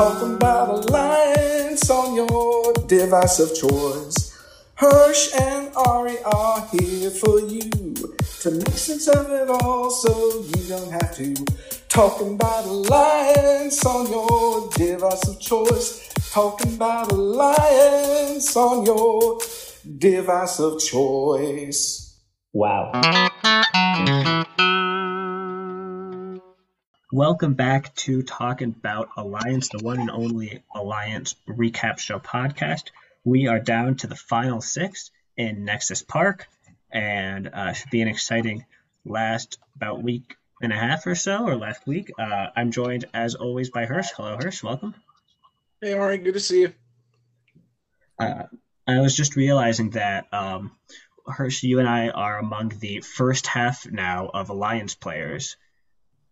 [0.00, 4.34] Talking about alliance on your device of choice.
[4.78, 7.68] Hersh and Ari are here for you
[8.40, 11.34] to make sense of it all so you don't have to.
[11.90, 16.08] Talking about alliance on your device of choice.
[16.32, 19.38] Talking about alliance on your
[19.98, 22.16] device of choice.
[22.54, 22.92] Wow.
[27.12, 32.90] Welcome back to Talking About Alliance, the one and only Alliance recap show podcast.
[33.24, 36.46] We are down to the final six in Nexus Park,
[36.88, 38.64] and uh, should be an exciting
[39.04, 42.12] last about week and a half or so, or last week.
[42.16, 44.10] Uh, I'm joined, as always, by Hersh.
[44.16, 44.62] Hello, Hersh.
[44.62, 44.94] Welcome.
[45.80, 46.72] Hey, Ari, good to see you.
[48.20, 48.44] Uh,
[48.86, 50.76] I was just realizing that um,
[51.26, 55.56] Hersh, you and I are among the first half now of Alliance players.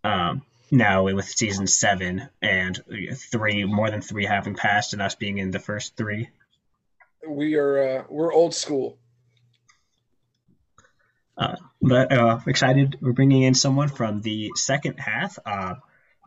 [0.04, 2.78] Um, now with season seven and
[3.14, 6.28] three more than three having passed and us being in the first three.
[7.26, 8.98] We are uh, we're old school.
[11.36, 15.74] Uh, but uh, excited we're bringing in someone from the second half uh,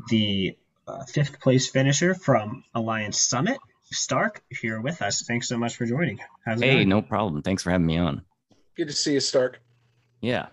[0.10, 0.58] the
[0.88, 3.58] uh, fifth place finisher from alliance summit
[3.92, 5.24] stark here with us.
[5.24, 6.20] Thanks so much for joining.
[6.46, 6.90] How's hey going?
[6.90, 7.42] no problem.
[7.42, 8.22] Thanks for having me on.
[8.76, 9.62] Good to see you stark.
[10.22, 10.48] Yeah.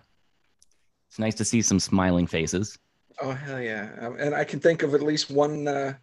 [1.07, 2.77] It's nice to see some smiling faces
[3.21, 3.89] Oh hell yeah!
[3.99, 5.93] Um, and I can think of at least one uh,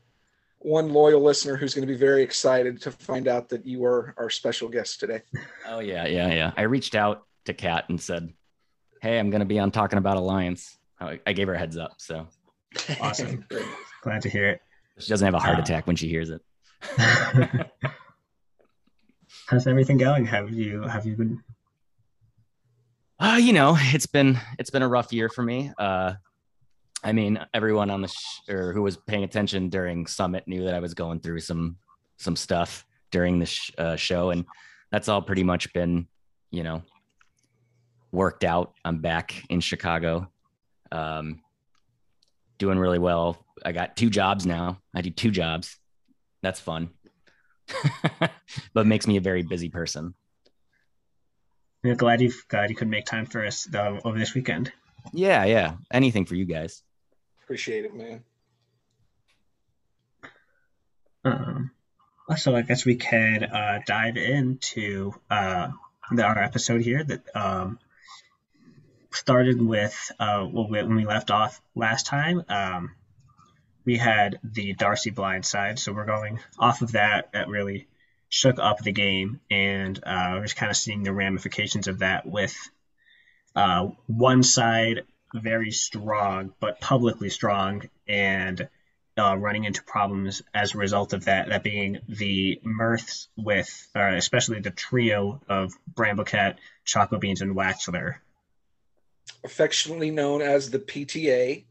[0.59, 4.15] one loyal listener who's going to be very excited to find out that you are
[4.19, 5.23] our special guest today.
[5.67, 6.53] Oh yeah, yeah, yeah.
[6.57, 8.33] I reached out to Kat and said,
[9.01, 11.77] "Hey, I'm going to be on talking about Alliance." I, I gave her a heads
[11.77, 12.27] up, so
[13.01, 13.47] awesome.
[14.03, 14.61] Glad to hear it.
[14.99, 16.41] She doesn't have a heart uh, attack when she hears it.
[19.47, 20.25] How's everything going?
[20.27, 21.43] Have you have you been?
[23.19, 25.71] Uh, you know, it's been it's been a rough year for me.
[25.79, 26.15] Uh,
[27.07, 30.75] I mean, everyone on the sh- or who was paying attention during Summit knew that
[30.75, 31.77] I was going through some
[32.19, 34.45] some stuff during the sh- uh, show, and
[34.91, 36.09] that's all pretty much been,
[36.51, 36.83] you know,
[38.11, 38.75] worked out.
[38.85, 40.33] I'm back in Chicago,
[40.91, 41.43] um,
[42.59, 43.47] doing really well.
[43.65, 44.81] I got two jobs now.
[44.93, 45.79] I do two jobs.
[46.43, 46.91] That's fun,
[48.75, 50.13] but makes me a very busy person.
[51.85, 54.73] I'm glad you glad you could make time for us though over this weekend.
[55.13, 55.75] Yeah, yeah.
[55.93, 56.83] Anything for you guys.
[57.47, 58.25] Appreciate it, man.
[61.25, 61.71] Um,
[62.37, 65.69] so I guess we can uh, dive into uh,
[66.11, 67.79] the, our episode here that um,
[69.13, 72.43] started with uh, when we left off last time.
[72.49, 72.97] Um,
[73.85, 77.31] we had the Darcy blind side, so we're going off of that.
[77.33, 77.87] That really
[78.29, 82.27] shook up the game, and uh, we're just kind of seeing the ramifications of that
[82.27, 82.57] with
[83.55, 85.05] uh, one side
[85.35, 88.69] very strong, but publicly strong, and
[89.19, 91.49] uh, running into problems as a result of that.
[91.49, 98.17] That being the mirths with, uh, especially the trio of Bramblecat, Choco Beans, and Waxler.
[99.45, 101.65] Affectionately known as the PTA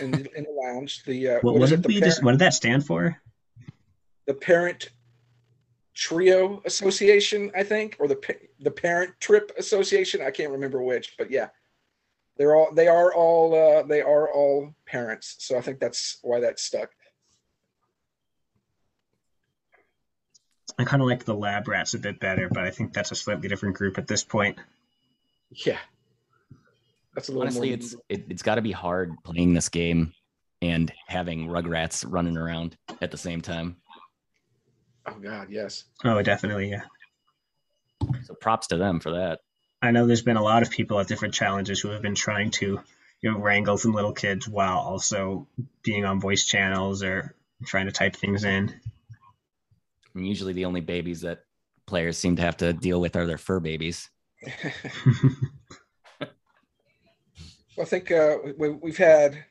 [0.00, 1.04] in the, in the lounge.
[1.04, 3.20] The uh, what, what did we just, what did that stand for?
[4.26, 4.90] The Parent
[5.94, 10.20] Trio Association, I think, or the the Parent Trip Association.
[10.20, 11.48] I can't remember which, but yeah,
[12.38, 16.40] they're all they are all uh, they are all parents so i think that's why
[16.40, 16.90] that stuck.
[20.80, 23.16] I kind of like the lab rats a bit better but i think that's a
[23.16, 24.58] slightly different group at this point.
[25.50, 25.78] Yeah.
[27.14, 27.74] That's a little honestly more...
[27.78, 30.12] it's it, it's got to be hard playing this game
[30.62, 33.76] and having rugrats running around at the same time.
[35.06, 35.84] Oh god yes.
[36.04, 36.82] Oh definitely yeah.
[38.24, 39.40] So props to them for that
[39.80, 42.50] I know there's been a lot of people at different challenges who have been trying
[42.52, 42.80] to,
[43.20, 45.46] you know, wrangle some little kids while also
[45.82, 47.34] being on voice channels or
[47.64, 48.74] trying to type things in.
[50.14, 51.44] And usually, the only babies that
[51.86, 54.10] players seem to have to deal with are their fur babies.
[56.20, 56.30] well,
[57.80, 59.44] I think uh, we, have had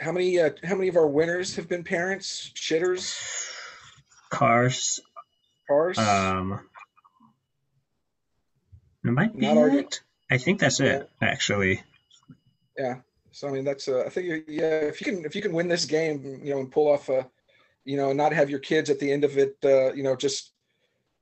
[0.00, 3.16] how many uh, how many of our winners have been parents shitters
[4.30, 5.00] cars
[5.68, 6.60] cars um
[9.04, 10.00] it might be Not it.
[10.30, 10.86] I think that's yeah.
[10.86, 11.82] it, actually.
[12.78, 12.96] Yeah.
[13.32, 15.68] So I mean, that's uh, I think yeah, if you can if you can win
[15.68, 17.28] this game, you know, and pull off a,
[17.84, 20.52] you know, not have your kids at the end of it, uh, you know, just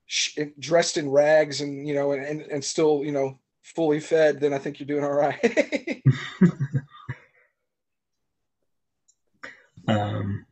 [0.07, 4.41] sh- dressed in rags and you know, and, and and still you know fully fed,
[4.41, 6.03] then I think you're doing all right.
[9.89, 10.47] um,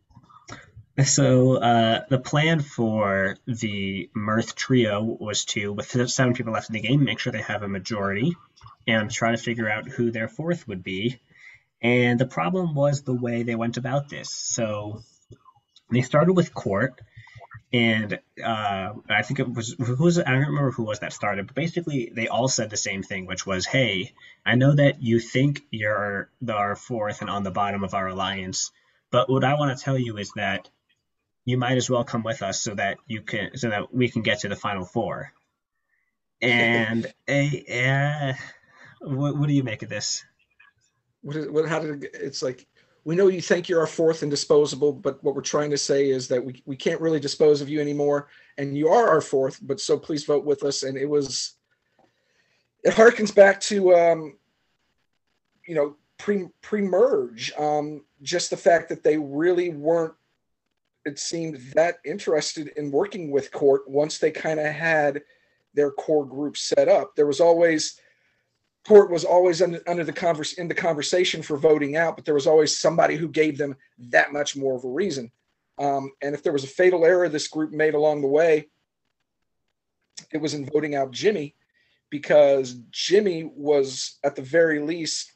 [1.05, 6.75] so uh, the plan for the Mirth trio was to, with seven people left in
[6.75, 8.35] the game, make sure they have a majority
[8.87, 11.21] and try to figure out who their fourth would be.
[11.81, 14.31] And the problem was the way they went about this.
[14.31, 15.03] So
[15.91, 17.01] they started with court,
[17.73, 21.47] and uh, I think it was who was I don't remember who was that started,
[21.47, 24.13] but basically they all said the same thing, which was, "Hey,
[24.45, 28.73] I know that you think you're our fourth and on the bottom of our alliance,
[29.11, 30.69] but what I want to tell you is that
[31.49, 34.21] you might as well come with us so that you can so that we can
[34.21, 35.33] get to the final four.
[36.43, 38.35] And uh,
[39.01, 40.23] what, what do you make of this?
[41.23, 42.67] What, is, what how did it, it's like
[43.05, 46.11] we know you think you're our fourth and disposable, but what we're trying to say
[46.11, 48.29] is that we, we can't really dispose of you anymore.
[48.59, 50.83] And you are our fourth, but so please vote with us.
[50.83, 51.55] And it was,
[52.85, 54.37] it harkens back to, um,
[55.67, 57.53] you know, pre pre merge.
[57.59, 60.13] Um, just the fact that they really weren't,
[61.09, 65.23] it seemed that interested in working with court once they kind of had
[65.75, 67.17] their core group set up.
[67.17, 68.01] There was always
[68.87, 72.35] court was always under, under the converse in the conversation for voting out, but there
[72.35, 75.31] was always somebody who gave them that much more of a reason.
[75.79, 78.69] Um, and if there was a fatal error this group made along the way,
[80.33, 81.55] it was in voting out Jimmy,
[82.11, 85.33] because Jimmy was at the very least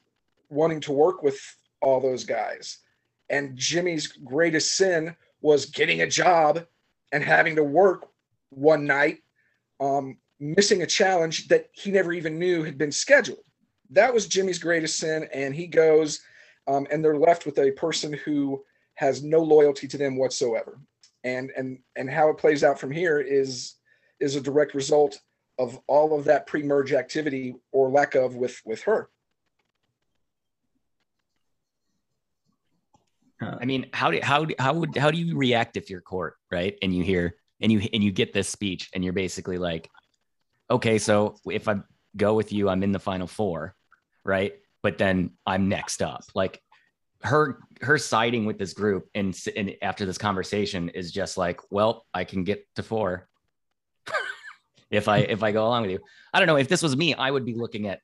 [0.49, 1.39] wanting to work with
[1.81, 2.79] all those guys.
[3.29, 6.65] And Jimmy's greatest sin was getting a job
[7.13, 8.09] and having to work
[8.51, 9.19] one night
[9.81, 13.45] um, missing a challenge that he never even knew had been scheduled.
[13.91, 16.21] That was Jimmy's greatest sin, and he goes,
[16.67, 20.79] um, and they're left with a person who has no loyalty to them whatsoever.
[21.25, 23.75] And and and how it plays out from here is
[24.19, 25.21] is a direct result
[25.59, 29.09] of all of that pre-merge activity or lack of with with her.
[33.61, 36.35] I mean, how do how do how would how do you react if you're court,
[36.51, 36.77] right?
[36.83, 39.91] And you hear and you and you get this speech and you're basically like,
[40.71, 41.77] okay, so if I
[42.17, 43.75] go with you, I'm in the final four,
[44.25, 44.55] right?
[44.83, 46.25] But then I'm next up.
[46.35, 46.61] Like
[47.23, 52.05] her her siding with this group and, and after this conversation is just like, well,
[52.13, 53.29] I can get to four
[54.91, 56.01] if I if I go along with you.
[56.35, 58.01] I don't know if this was me, I would be looking at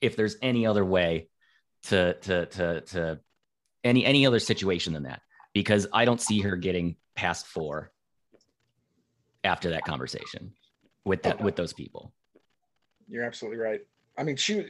[0.00, 1.28] if there's any other way
[1.84, 3.20] to to to to
[3.84, 5.22] any any other situation than that
[5.54, 7.90] because I don't see her getting past four
[9.44, 10.52] after that conversation
[11.04, 12.12] with that with those people.
[13.08, 13.80] You're absolutely right.
[14.16, 14.66] I mean, she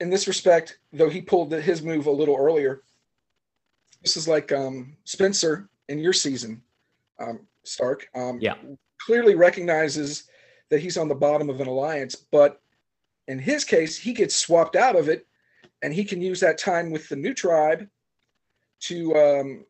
[0.00, 2.82] in this respect, though he pulled his move a little earlier.
[4.02, 6.62] This is like um, Spencer in your season,
[7.18, 8.08] um, Stark.
[8.14, 8.54] Um, yeah,
[8.98, 10.24] clearly recognizes
[10.70, 12.60] that he's on the bottom of an alliance, but
[13.28, 15.26] in his case, he gets swapped out of it,
[15.82, 17.88] and he can use that time with the new tribe
[18.80, 19.64] to um,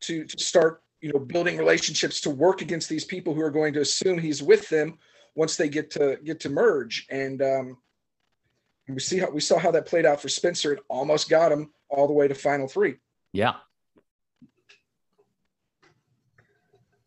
[0.00, 3.72] to to start you know building relationships to work against these people who are going
[3.74, 4.98] to assume he's with them
[5.34, 7.06] once they get to get to merge.
[7.10, 7.78] And um,
[8.88, 10.72] we see how we saw how that played out for spencer.
[10.72, 12.96] It almost got him all the way to final three.
[13.32, 13.54] Yeah.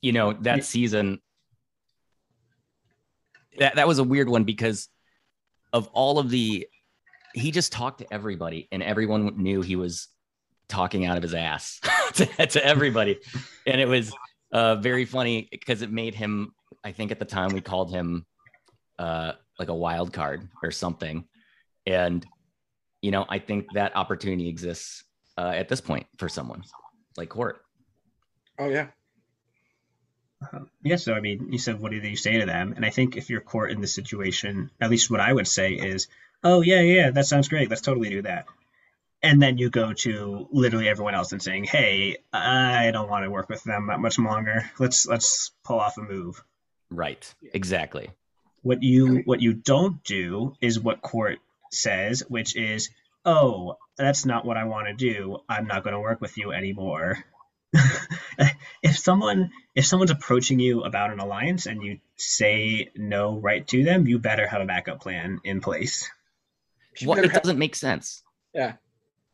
[0.02, 1.22] You know that season
[3.58, 4.90] that, that was a weird one because
[5.74, 6.68] of all of the
[7.34, 10.08] he just talked to everybody and everyone knew he was
[10.68, 11.80] talking out of his ass
[12.14, 13.20] to, to, everybody.
[13.66, 14.14] And it was
[14.52, 16.54] uh, very funny because it made him,
[16.84, 18.26] I think at the time we called him
[19.00, 21.26] uh, like a wild card or something.
[21.86, 22.26] And,
[23.02, 25.04] you know, I think that opportunity exists
[25.38, 26.64] uh, at this point for someone
[27.16, 27.62] like Court.
[28.60, 28.88] Oh, yeah.
[30.42, 32.74] Uh, yeah, so I mean, you said, what do you say to them?
[32.76, 35.74] And I think if you're court in this situation, at least what I would say
[35.74, 36.08] is,
[36.44, 37.70] oh, yeah, yeah, that sounds great.
[37.70, 38.46] Let's totally do that
[39.24, 43.32] and then you go to literally everyone else and saying, "Hey, I don't want to
[43.32, 44.70] work with them that much longer.
[44.80, 46.44] Let's let's pull off a move."
[46.90, 47.34] Right.
[47.54, 48.10] Exactly.
[48.62, 51.40] What you what you don't do is what court
[51.72, 52.90] says, which is,
[53.26, 55.40] "Oh, that's not what I want to do.
[55.50, 57.18] I'm not going to work with you anymore."
[58.84, 63.84] if someone if someone's approaching you about an alliance and you say no right to
[63.84, 66.10] them, you better have a backup plan in place.
[67.06, 68.24] Well, it doesn't make sense.
[68.54, 68.74] Yeah.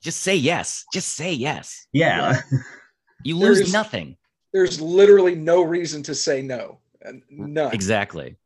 [0.01, 0.85] Just say yes.
[0.93, 1.87] Just say yes.
[1.93, 2.41] Yeah.
[3.23, 4.17] you lose there's, nothing.
[4.51, 6.79] There's literally no reason to say no.
[7.29, 7.73] None.
[7.73, 8.37] Exactly.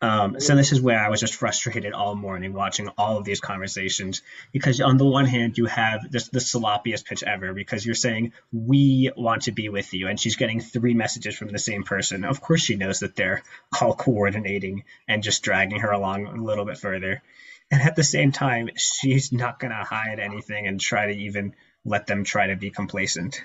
[0.00, 3.40] Um, so this is where I was just frustrated all morning watching all of these
[3.40, 4.20] conversations
[4.52, 8.32] because on the one hand you have this the sloppiest pitch ever because you're saying
[8.52, 12.24] we want to be with you and she's getting three messages from the same person.
[12.24, 13.42] Of course she knows that they're
[13.80, 17.22] all coordinating and just dragging her along a little bit further.
[17.70, 21.54] And at the same time, she's not going to hide anything and try to even
[21.84, 23.42] let them try to be complacent.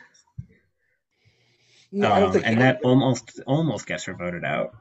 [1.92, 2.46] No, um, I don't think.
[2.46, 4.76] And that almost almost gets her voted out.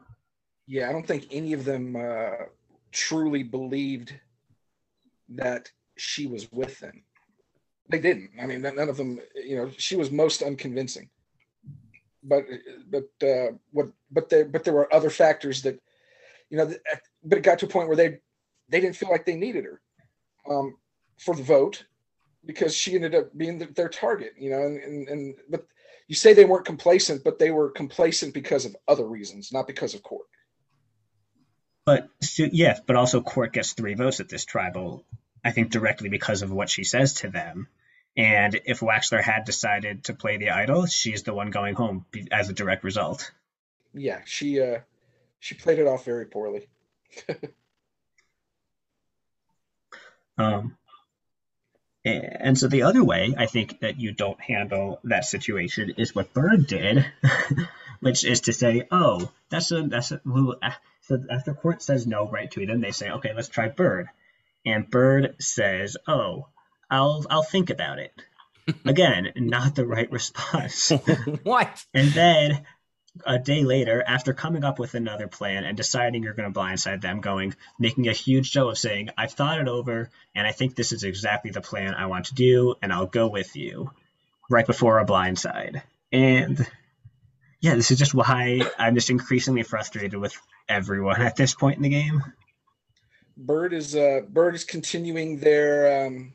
[0.68, 2.44] Yeah, I don't think any of them uh,
[2.92, 4.12] truly believed
[5.30, 7.04] that she was with them.
[7.90, 8.32] They didn't.
[8.40, 9.18] I mean, none of them.
[9.34, 11.08] You know, she was most unconvincing.
[12.22, 12.44] But
[12.90, 13.88] but uh, what?
[14.10, 15.80] But there but there were other factors that,
[16.50, 16.70] you know,
[17.24, 18.18] but it got to a point where they
[18.68, 19.80] they didn't feel like they needed her
[20.50, 20.76] um,
[21.18, 21.86] for the vote
[22.44, 24.34] because she ended up being the, their target.
[24.38, 25.66] You know, and, and and but
[26.08, 29.94] you say they weren't complacent, but they were complacent because of other reasons, not because
[29.94, 30.26] of court.
[31.88, 35.06] But yes, but also Court gets three votes at this tribal,
[35.42, 37.66] I think directly because of what she says to them.
[38.14, 42.50] And if Waxler had decided to play the idol, she's the one going home as
[42.50, 43.32] a direct result.
[43.94, 44.80] Yeah, she uh
[45.40, 46.68] she played it off very poorly.
[50.36, 50.76] um
[52.04, 56.34] and so the other way I think that you don't handle that situation is what
[56.34, 57.06] Bird did,
[58.00, 60.20] which is to say, oh, that's a that's a
[61.08, 64.08] so after court says no right to them, they say, okay, let's try Bird.
[64.66, 66.48] And Bird says, oh,
[66.90, 68.12] I'll I'll think about it.
[68.84, 70.90] Again, not the right response.
[71.42, 71.84] what?
[71.94, 72.66] And then
[73.24, 77.00] a day later, after coming up with another plan and deciding you're going to blindside
[77.00, 80.74] them, going, making a huge show of saying, I've thought it over and I think
[80.74, 83.90] this is exactly the plan I want to do and I'll go with you
[84.50, 85.80] right before a blindside.
[86.12, 86.66] And
[87.60, 90.36] yeah, this is just why I'm just increasingly frustrated with
[90.68, 92.22] everyone at this point in the game.
[93.36, 96.34] Bird is uh, Bird is continuing their um,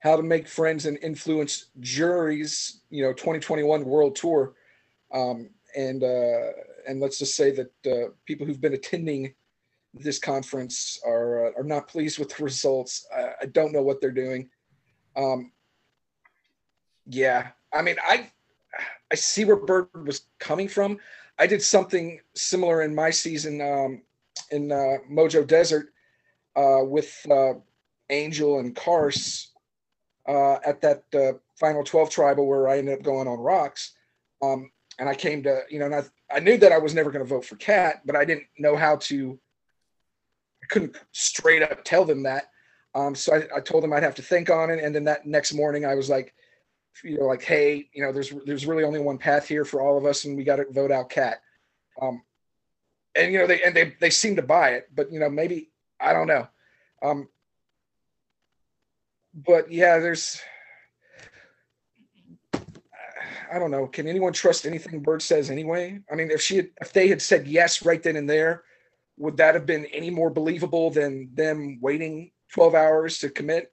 [0.00, 4.54] how to make friends and influence juries, you know, 2021 World Tour,
[5.12, 6.52] um, and uh,
[6.88, 9.34] and let's just say that uh, people who've been attending
[9.94, 13.06] this conference are uh, are not pleased with the results.
[13.14, 14.48] I, I don't know what they're doing.
[15.16, 15.52] Um,
[17.06, 18.30] yeah, I mean, I
[19.12, 20.98] I see where Bird was coming from.
[21.38, 24.02] I did something similar in my season um,
[24.50, 25.92] in uh, Mojo Desert
[26.56, 27.54] uh, with uh,
[28.08, 29.52] Angel and Cars
[30.26, 33.92] uh, at that uh, final 12 tribal where I ended up going on rocks.
[34.42, 37.24] Um, and I came to, you know, I, I knew that I was never going
[37.24, 39.38] to vote for Cat, but I didn't know how to,
[40.62, 42.50] I couldn't straight up tell them that.
[42.94, 44.82] Um, so I, I told them I'd have to think on it.
[44.82, 46.34] And then that next morning I was like,
[47.02, 49.96] you know, like, hey, you know, there's there's really only one path here for all
[49.98, 51.42] of us, and we got to vote out Cat.
[52.00, 52.22] Um,
[53.14, 55.70] and you know, they and they they seem to buy it, but you know, maybe
[56.00, 56.48] I don't know.
[57.02, 57.28] Um,
[59.34, 60.40] but yeah, there's.
[63.52, 63.86] I don't know.
[63.86, 66.00] Can anyone trust anything Bird says anyway?
[66.10, 68.64] I mean, if she had, if they had said yes right then and there,
[69.18, 73.70] would that have been any more believable than them waiting 12 hours to commit?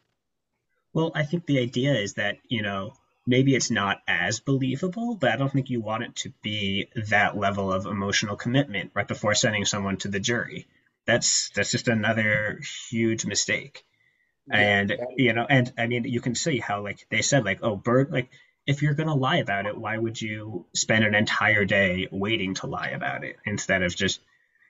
[0.93, 2.93] Well, I think the idea is that, you know,
[3.29, 7.37] maybe it's not as believable, but I don't think you want it to be that
[7.37, 10.67] level of emotional commitment right before sending someone to the jury.
[11.05, 12.59] That's that's just another
[12.89, 13.85] huge mistake.
[14.47, 17.59] Yeah, and you know, and I mean, you can see how like they said like,
[17.61, 18.31] oh, Bird, like
[18.65, 22.67] if you're gonna lie about it, why would you spend an entire day waiting to
[22.67, 24.19] lie about it instead of just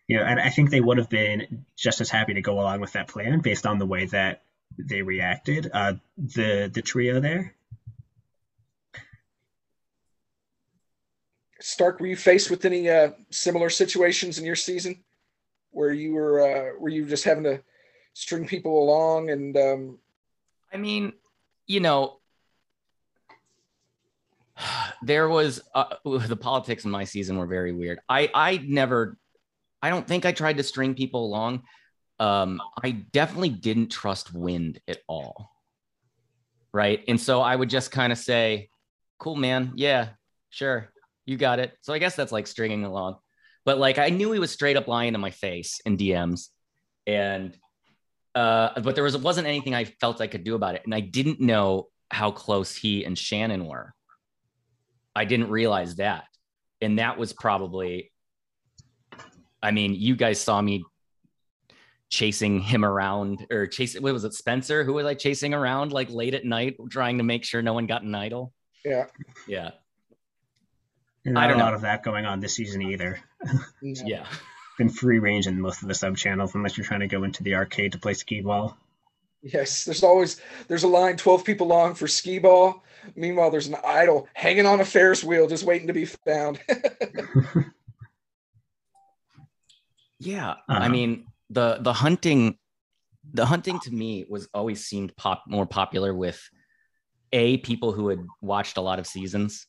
[0.07, 0.23] you know?
[0.23, 3.07] And I think they would have been just as happy to go along with that
[3.07, 4.43] plan based on the way that
[4.77, 5.71] they reacted.
[5.73, 7.55] Uh, the the trio there,
[11.61, 15.03] Stark, were you faced with any uh, similar situations in your season
[15.71, 17.61] where you were uh, were you just having to
[18.13, 19.55] string people along and?
[19.57, 19.97] Um...
[20.71, 21.13] I mean,
[21.67, 22.19] you know,
[25.01, 27.99] there was uh, the politics in my season were very weird.
[28.07, 29.17] I I never,
[29.81, 31.63] I don't think I tried to string people along.
[32.19, 35.49] Um, I definitely didn't trust Wind at all.
[36.71, 38.69] Right, and so I would just kind of say,
[39.17, 39.73] "Cool, man.
[39.75, 40.09] Yeah,
[40.49, 40.91] sure."
[41.29, 41.77] You got it.
[41.81, 43.17] So I guess that's like stringing along.
[43.65, 46.47] But like I knew he was straight up lying to my face in DMs.
[47.05, 47.55] And
[48.33, 50.81] uh, but there was wasn't anything I felt I could do about it.
[50.85, 53.93] And I didn't know how close he and Shannon were.
[55.15, 56.25] I didn't realize that.
[56.81, 58.11] And that was probably
[59.61, 60.83] I mean, you guys saw me
[62.09, 64.83] chasing him around or chasing what was it, Spencer?
[64.83, 67.85] Who was I chasing around like late at night trying to make sure no one
[67.85, 68.51] got an idol?
[68.83, 69.05] Yeah.
[69.47, 69.71] Yeah.
[71.29, 71.75] Not I don't a lot know.
[71.75, 73.19] of that going on this season either.
[73.81, 74.25] yeah.
[74.77, 77.43] Been free range in most of the sub channels unless you're trying to go into
[77.43, 78.77] the arcade to play skee ball.
[79.41, 82.83] Yes, there's always there's a line 12 people long for skee ball.
[83.15, 86.59] Meanwhile, there's an idol hanging on a Ferris wheel just waiting to be found.
[90.19, 90.79] yeah, uh-huh.
[90.79, 92.57] I mean the the hunting
[93.33, 96.41] the hunting to me was always seemed pop more popular with
[97.31, 99.67] a people who had watched a lot of seasons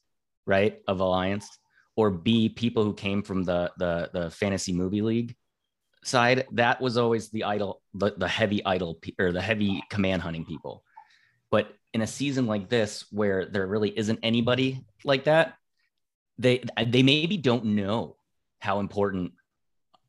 [0.51, 1.49] right, of Alliance,
[1.97, 5.35] or B, people who came from the the the fantasy movie league
[6.05, 10.45] side, that was always the idol, the, the heavy idol or the heavy command hunting
[10.45, 10.83] people.
[11.51, 15.55] But in a season like this, where there really isn't anybody like that,
[16.39, 18.17] they they maybe don't know
[18.61, 19.33] how important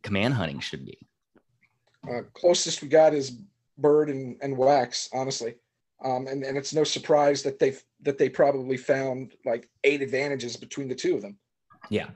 [0.02, 0.98] command hunting should be.
[2.08, 3.38] Uh, closest we got is
[3.78, 5.56] Bird and, and Wax, honestly.
[6.04, 10.58] Um, and, and it's no surprise that they've that they probably found like eight advantages
[10.58, 11.38] between the two of them.
[11.90, 12.10] Yeah.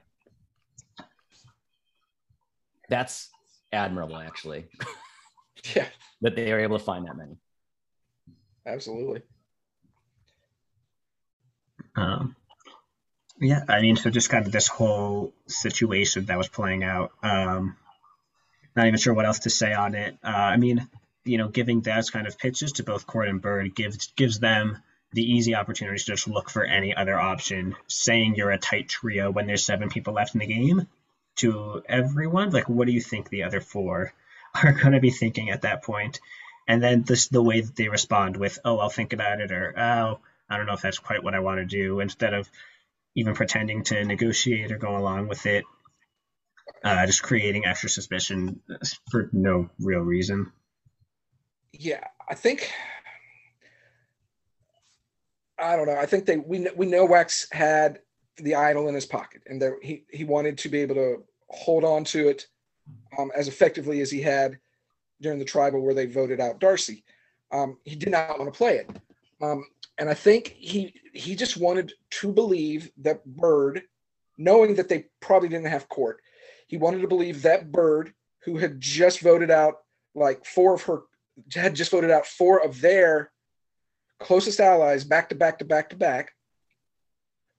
[2.90, 3.30] That's
[3.72, 4.66] admirable, actually.
[5.76, 5.88] yeah.
[6.22, 7.38] that they are able to find that many.
[8.66, 9.22] Absolutely.
[11.96, 12.36] Um,
[13.40, 17.12] yeah, I mean, so just kind of this whole situation that was playing out.
[17.22, 17.76] Um,
[18.76, 20.18] not even sure what else to say on it.
[20.24, 20.88] Uh, I mean,
[21.26, 24.78] you know, giving those kind of pitches to both Court and Bird gives gives them
[25.12, 27.76] the easy opportunity to just look for any other option.
[27.88, 30.88] Saying you're a tight trio when there's seven people left in the game
[31.38, 34.14] to everyone, like, what do you think the other four
[34.64, 36.20] are going to be thinking at that point?
[36.68, 39.74] And then this the way that they respond with, "Oh, I'll think about it," or
[39.78, 42.50] "Oh, I don't know if that's quite what I want to do," instead of
[43.16, 45.64] even pretending to negotiate or go along with it,
[46.84, 48.62] uh, just creating extra suspicion
[49.10, 50.52] for no real reason.
[51.80, 52.72] Yeah, I think.
[55.58, 55.98] I don't know.
[55.98, 58.00] I think they we we know Wax had
[58.38, 61.84] the idol in his pocket, and that he he wanted to be able to hold
[61.84, 62.48] on to it
[63.18, 64.58] um, as effectively as he had
[65.22, 67.04] during the tribal where they voted out Darcy.
[67.52, 68.90] Um, he did not want to play it.
[69.42, 69.66] Um,
[69.98, 73.84] and I think he he just wanted to believe that Bird,
[74.38, 76.22] knowing that they probably didn't have court,
[76.68, 78.14] he wanted to believe that Bird,
[78.44, 79.76] who had just voted out
[80.14, 81.04] like four of her,
[81.54, 83.32] had just voted out four of their
[84.20, 86.32] closest allies back to back to back to back,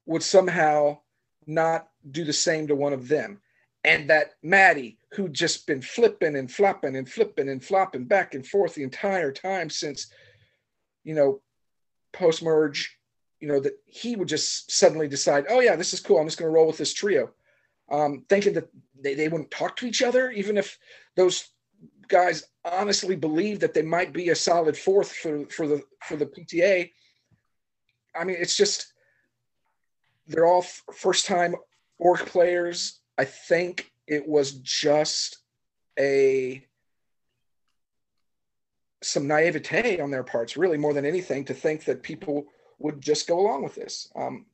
[0.06, 0.99] would somehow
[1.47, 3.40] not do the same to one of them.
[3.85, 8.47] And that Maddie, who'd just been flipping and flopping and flipping and flopping back and
[8.47, 10.09] forth the entire time since,
[11.04, 11.40] you know,
[12.12, 12.99] post merge,
[13.38, 16.18] you know, that he would just suddenly decide, oh yeah, this is cool.
[16.18, 17.31] I'm just going to roll with this trio,
[17.90, 18.68] um, thinking that
[19.00, 20.79] they, they wouldn't talk to each other, even if
[21.14, 21.48] those
[22.09, 26.27] guys honestly believe that they might be a solid fourth for for the for the
[26.27, 26.90] PTA.
[28.14, 28.92] I mean, it's just
[30.27, 31.55] they're all first time
[31.99, 33.01] org players.
[33.19, 35.38] I think it was just
[35.99, 36.64] a
[39.03, 42.47] some naivete on their parts, really more than anything, to think that people
[42.79, 44.11] would just go along with this.
[44.16, 44.47] Um,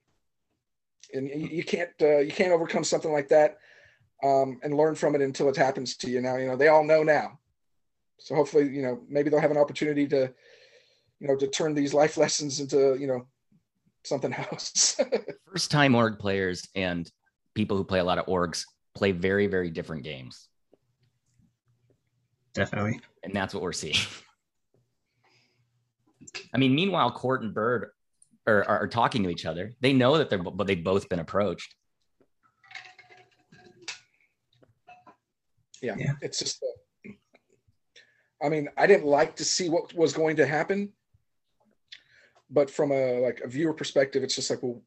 [1.15, 3.59] and you, can't uh, you can't overcome something like that
[4.23, 6.21] um, and learn from it until it happens to you.
[6.21, 7.38] Now you know they all know now,
[8.18, 10.33] so hopefully you know maybe they'll have an opportunity to
[11.20, 13.27] you know to turn these life lessons into you know
[14.05, 15.01] something else.
[15.51, 17.11] First time org players and
[17.55, 20.48] people who play a lot of orgs play very very different games.
[22.55, 23.96] Definitely, and that's what we're seeing.
[26.55, 27.90] I mean, meanwhile, Court and Bird
[28.46, 29.72] are, are, are talking to each other.
[29.81, 31.75] They know that they're, but they've both been approached.
[35.81, 36.12] Yeah, yeah.
[36.20, 36.62] it's just.
[36.62, 36.82] Uh,
[38.42, 40.92] I mean, I didn't like to see what was going to happen,
[42.50, 44.83] but from a like a viewer perspective, it's just like, well,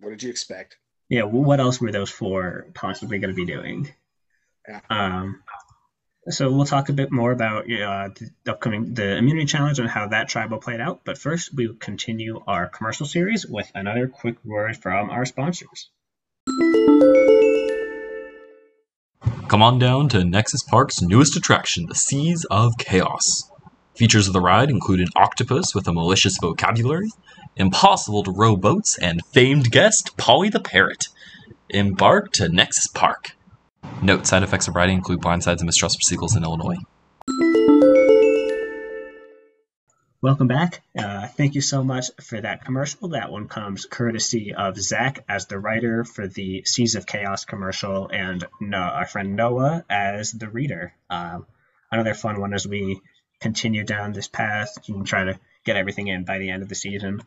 [0.00, 0.78] what did you expect?
[1.08, 3.92] Yeah, well, what else were those four possibly going to be doing?
[4.68, 4.80] Yeah.
[4.88, 5.42] Um,
[6.28, 8.10] so we'll talk a bit more about uh,
[8.44, 11.00] the upcoming the immunity challenge and how that tribal played out.
[11.04, 15.90] But first, we will continue our commercial series with another quick word from our sponsors.
[19.50, 23.50] Come on down to Nexus Park's newest attraction, the Seas of Chaos.
[23.96, 27.10] Features of the ride include an octopus with a malicious vocabulary,
[27.56, 31.08] impossible to row boats, and famed guest Polly the Parrot.
[31.68, 33.32] Embark to Nexus Park.
[34.00, 36.76] Note: Side effects of riding include blindsides and mistrust for seagulls in Illinois.
[40.22, 40.82] Welcome back.
[40.94, 43.08] Uh, thank you so much for that commercial.
[43.08, 48.10] That one comes courtesy of Zach as the writer for the Seas of Chaos commercial,
[48.12, 50.92] and our friend Noah as the reader.
[51.08, 51.46] Um,
[51.90, 53.00] another fun one as we
[53.40, 56.74] continue down this path and try to get everything in by the end of the
[56.74, 57.22] season.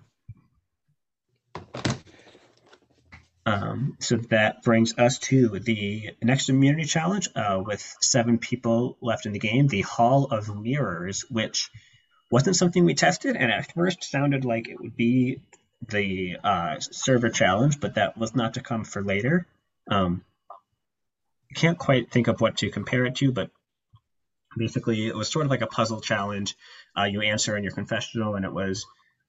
[3.47, 9.25] Um, so that brings us to the next immunity challenge uh, with seven people left
[9.25, 11.71] in the game, the Hall of Mirrors, which
[12.33, 15.39] wasn't something we tested and at first sounded like it would be
[15.87, 19.45] the uh, server challenge, but that was not to come for later.
[19.87, 20.23] Um,
[21.53, 23.51] can't quite think of what to compare it to, but
[24.57, 26.55] basically it was sort of like a puzzle challenge.
[26.97, 28.83] Uh, you answer in your confessional, and it was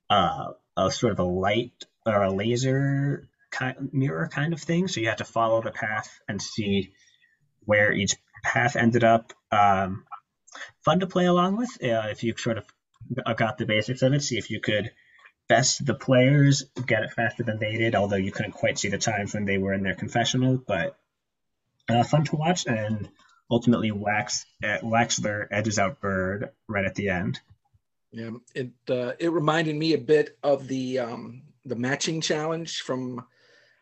[0.09, 4.89] uh, a sort of a light or a laser kind, mirror kind of thing.
[4.89, 6.95] So you had to follow the path and see
[7.67, 9.35] where each path ended up.
[9.53, 10.07] Um,
[10.87, 12.65] fun to play along with uh, if you sort of
[13.37, 14.23] got the basics of it.
[14.23, 14.91] See if you could
[15.49, 17.95] best the players, get it faster than they did.
[17.95, 20.97] Although you couldn't quite see the times when they were in their confessional, but
[21.89, 22.67] uh, fun to watch.
[22.67, 23.09] And
[23.51, 27.41] ultimately, Wax uh, Waxler edges out Bird right at the end.
[28.13, 33.25] Yeah, it uh, it reminded me a bit of the um, the matching challenge from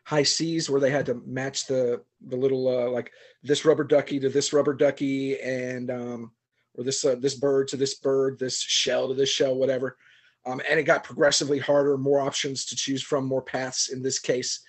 [0.05, 3.11] high seas where they had to match the the little uh, like
[3.43, 6.31] this rubber ducky to this rubber ducky and um,
[6.77, 9.97] or this uh, this bird to this bird, this shell to this shell, whatever.
[10.45, 14.19] Um, and it got progressively harder, more options to choose from, more paths in this
[14.19, 14.59] case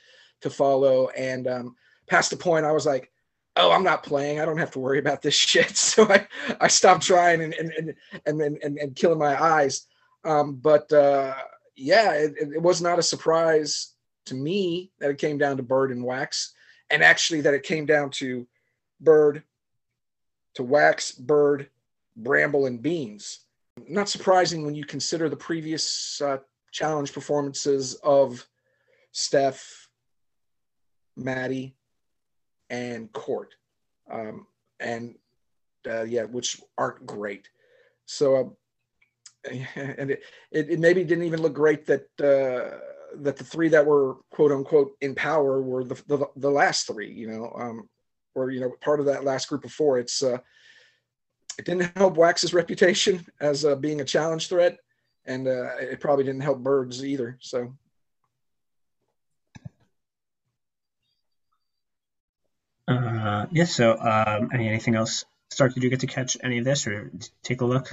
[0.43, 1.09] to follow.
[1.09, 3.11] And um, past the point, I was like,
[3.57, 4.41] "Oh, I'm not playing.
[4.41, 6.27] I don't have to worry about this shit." So I
[6.61, 7.95] I stopped trying and and and
[8.41, 9.87] and and, and killing my eyes.
[10.25, 11.35] Um, but uh,
[11.77, 13.95] yeah, it, it was not a surprise
[14.27, 16.55] to me that it came down to Bird and Wax,
[16.91, 18.47] and actually that it came down to
[19.01, 19.43] Bird
[20.55, 21.69] to Wax, Bird,
[22.17, 23.41] Bramble, and Beans.
[23.89, 26.39] Not surprising when you consider the previous uh,
[26.73, 28.47] challenge performances of
[29.13, 29.89] Steph,
[31.17, 31.77] Maddie,
[32.71, 33.55] and Court,
[34.11, 34.47] um,
[34.81, 35.15] and
[35.89, 37.49] uh, yeah, which aren't great.
[38.07, 38.55] So,
[39.47, 42.79] uh, and it, it, maybe didn't even look great that uh,
[43.19, 47.13] that the three that were quote unquote in power were the the, the last three.
[47.13, 47.89] You know, um,
[48.35, 49.99] or you know, part of that last group of four.
[49.99, 50.39] It's uh,
[51.59, 54.79] it didn't help Wax's reputation as uh, being a challenge threat,
[55.25, 57.39] and uh, it probably didn't help Birds either.
[57.41, 57.75] So.
[62.87, 63.75] Uh, yes.
[63.75, 65.25] So, um, any, anything else?
[65.51, 65.75] Stark?
[65.75, 67.11] Did you get to catch any of this or
[67.43, 67.91] take a look?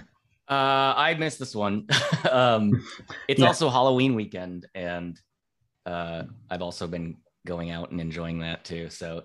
[0.49, 1.87] Uh, I missed this one.
[2.31, 2.85] um,
[3.27, 3.47] it's yeah.
[3.47, 5.19] also Halloween weekend, and
[5.85, 8.89] uh, I've also been going out and enjoying that too.
[8.89, 9.23] So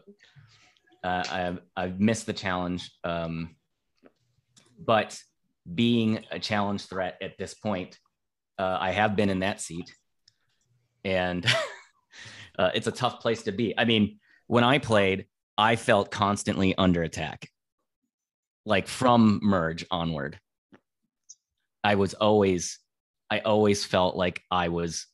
[1.02, 3.56] uh, I've I've missed the challenge, um,
[4.78, 5.18] but
[5.72, 7.98] being a challenge threat at this point,
[8.58, 9.94] uh, I have been in that seat,
[11.04, 11.44] and
[12.58, 13.74] uh, it's a tough place to be.
[13.76, 15.26] I mean, when I played,
[15.58, 17.48] I felt constantly under attack,
[18.64, 20.38] like from merge onward
[21.86, 22.80] I was always,
[23.30, 25.06] I always felt like I was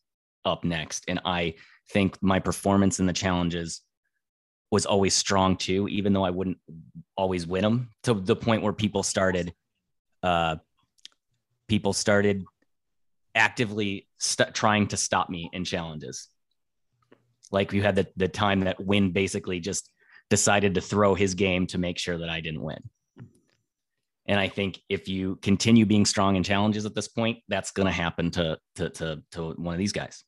[0.47, 1.05] up next.
[1.07, 1.57] And I
[1.91, 3.83] think my performance in the challenges
[4.73, 6.57] was always strong too, even though I wouldn't
[7.15, 9.53] always win them to the point where people started,
[10.23, 10.57] uh,
[11.69, 12.43] people started
[13.35, 16.29] actively st- trying to stop me in challenges.
[17.51, 19.91] Like you had the, the time that Win basically just
[20.31, 22.81] decided to throw his game to make sure that I didn't win.
[24.25, 27.87] And I think if you continue being strong in challenges at this point, that's going
[27.87, 30.25] to happen to, to to to one of these guys.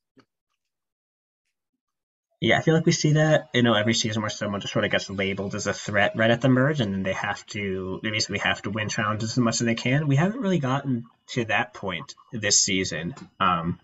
[2.45, 4.85] Yeah, I feel like we see that, you know, every season where someone just sort
[4.85, 8.01] of gets labeled as a threat right at the merge, and then they have to,
[8.03, 10.09] they basically have to win challenges as much as they can.
[10.09, 13.15] We haven't really gotten to that point this season.
[13.41, 13.81] Um,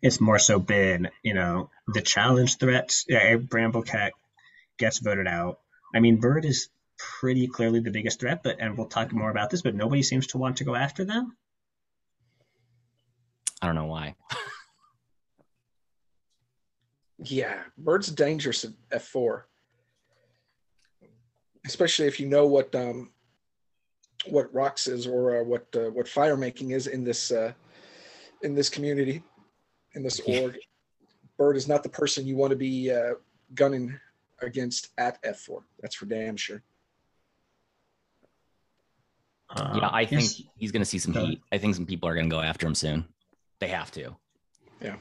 [0.00, 3.04] it's more so been, you know, the challenge threats.
[3.06, 4.12] Yeah, Bramblecat
[4.78, 5.58] gets voted out.
[5.94, 9.50] I mean, Bird is pretty clearly the biggest threat, but and we'll talk more about
[9.50, 11.36] this, but nobody seems to want to go after them.
[13.60, 14.14] I don't know why.
[17.18, 19.42] yeah, Bird's dangerous at F4.
[21.64, 23.10] Especially if you know what um
[24.26, 27.52] what rocks is or uh, what uh, what fire making is in this uh
[28.42, 29.22] in this community
[29.96, 30.56] in this org.
[31.36, 33.14] Bird is not the person you want to be uh,
[33.54, 33.98] gunning
[34.40, 35.62] against at F4.
[35.80, 36.62] That's for damn sure.
[39.50, 40.42] Uh, yeah, I think yes.
[40.56, 41.40] he's going to see some heat.
[41.52, 43.06] I think some people are going to go after him soon.
[43.58, 44.16] They have to.
[44.80, 44.96] Yeah.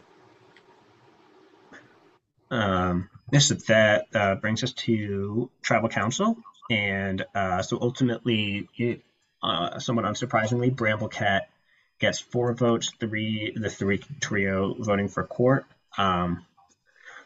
[2.51, 6.37] Um, that uh, brings us to tribal council,
[6.69, 9.01] and uh, so ultimately, it,
[9.43, 11.41] uh, somewhat unsurprisingly, Bramblecat
[11.99, 12.91] gets four votes.
[12.99, 15.65] Three, the three trio voting for court.
[15.97, 16.45] Um,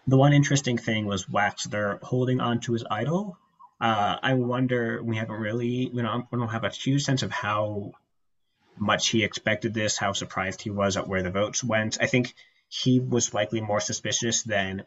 [0.07, 3.37] the one interesting thing was Waxler holding on to his idol
[3.81, 5.01] uh, I wonder.
[5.01, 7.93] We haven't really, we don't, we don't have a huge sense of how
[8.77, 11.97] much he expected this, how surprised he was at where the votes went.
[12.01, 12.33] I think
[12.67, 14.83] he was likely more suspicious than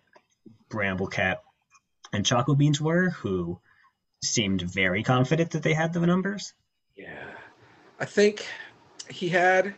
[0.68, 1.38] Bramblecat
[2.12, 3.60] and Choco Beans were, who
[4.22, 6.54] seemed very confident that they had the numbers.
[6.96, 7.24] Yeah,
[7.98, 8.46] I think
[9.10, 9.74] he had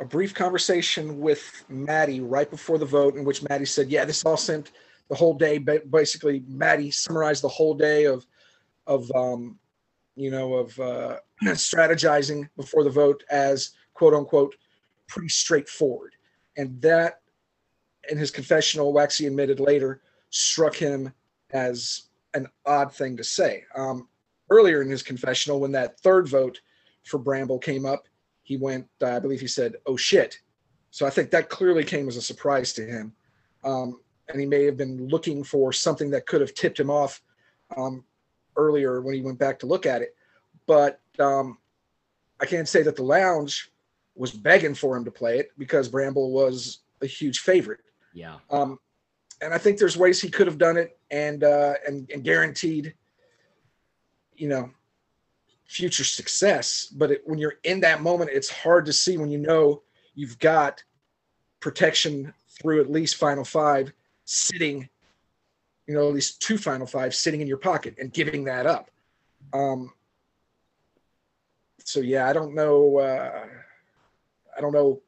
[0.00, 4.24] a brief conversation with Maddie right before the vote, in which Maddie said, "Yeah, this
[4.24, 4.72] all sent
[5.08, 8.26] the whole day." Basically, Maddie summarized the whole day of
[8.86, 9.58] of um,
[10.16, 14.56] you know of uh, strategizing before the vote as quote unquote
[15.06, 16.14] pretty straightforward,
[16.56, 17.20] and that
[18.10, 21.12] in his confessional, Waxy admitted later struck him
[21.50, 23.64] as an odd thing to say.
[23.74, 24.08] Um,
[24.50, 26.60] earlier in his confessional, when that third vote
[27.04, 28.06] for Bramble came up,
[28.42, 30.38] he went, uh, I believe he said, "Oh shit."
[30.90, 33.14] So I think that clearly came as a surprise to him,
[33.64, 37.22] um, and he may have been looking for something that could have tipped him off
[37.76, 38.04] um,
[38.56, 40.14] earlier when he went back to look at it.
[40.66, 41.58] But um,
[42.40, 43.70] I can't say that the lounge
[44.14, 47.80] was begging for him to play it because Bramble was a huge favorite.
[48.14, 48.36] Yeah.
[48.48, 48.78] Um,
[49.42, 52.94] and I think there's ways he could have done it and uh, and, and guaranteed,
[54.36, 54.70] you know,
[55.66, 56.86] future success.
[56.86, 59.82] But it, when you're in that moment, it's hard to see when you know
[60.14, 60.82] you've got
[61.60, 63.92] protection through at least final five
[64.24, 64.88] sitting,
[65.86, 68.90] you know, at least two final five sitting in your pocket and giving that up.
[69.52, 69.92] Um,
[71.84, 72.98] so yeah, I don't know.
[72.98, 73.46] Uh,
[74.56, 75.02] I don't know.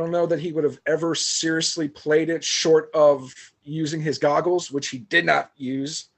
[0.00, 3.34] I don't know that he would have ever seriously played it short of
[3.64, 6.08] using his goggles, which he did not use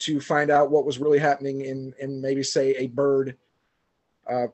[0.00, 3.38] to find out what was really happening in in maybe say a bird
[4.28, 4.48] uh,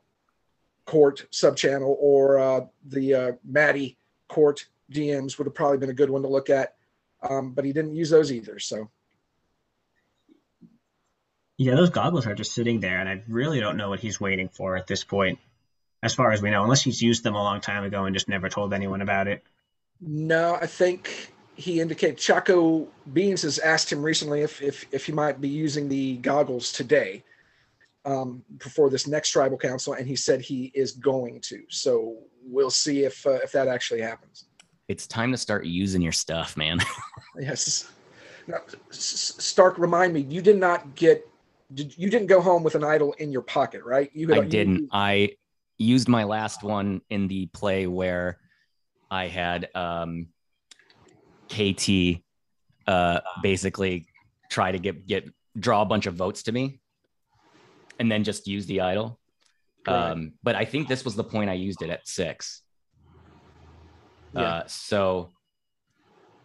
[0.85, 6.11] court subchannel or uh, the uh, Maddie court DMs would have probably been a good
[6.11, 6.77] one to look at,
[7.29, 8.61] um, but he didn't use those either.
[8.61, 8.89] So
[11.57, 14.49] Yeah, those goggles are just sitting there, and I really don't know what he's waiting
[14.49, 15.41] for at this point,
[16.07, 18.29] as far as we know, unless he's used them a long time ago and just
[18.29, 19.45] never told anyone about it.
[20.01, 25.13] no, I think he indicated Choco Beans has asked him recently if if if he
[25.13, 27.23] might be using the goggles today
[28.05, 31.63] um, before this next tribal council, and he said he is going to.
[31.69, 34.47] So we'll see if uh, if that actually happens.
[34.89, 36.79] It's time to start using your stuff, man.
[37.39, 37.91] Yes.
[38.47, 38.59] Now,
[38.91, 41.29] S- S- Stark, remind me, you did not get,
[41.75, 44.11] did, you didn't go home with an idol in your pocket, right?
[44.15, 44.89] You I didn't.
[44.91, 45.37] I
[45.79, 48.39] used my last one in the play where
[49.11, 50.29] I had um,
[51.49, 52.23] KT
[52.87, 54.07] uh, basically
[54.51, 56.81] try to get get draw a bunch of votes to me,
[57.99, 59.19] and then just use the idol.
[59.87, 62.63] Um, but I think this was the point I used it at six.
[64.35, 64.43] Yeah.
[64.43, 65.31] Uh, so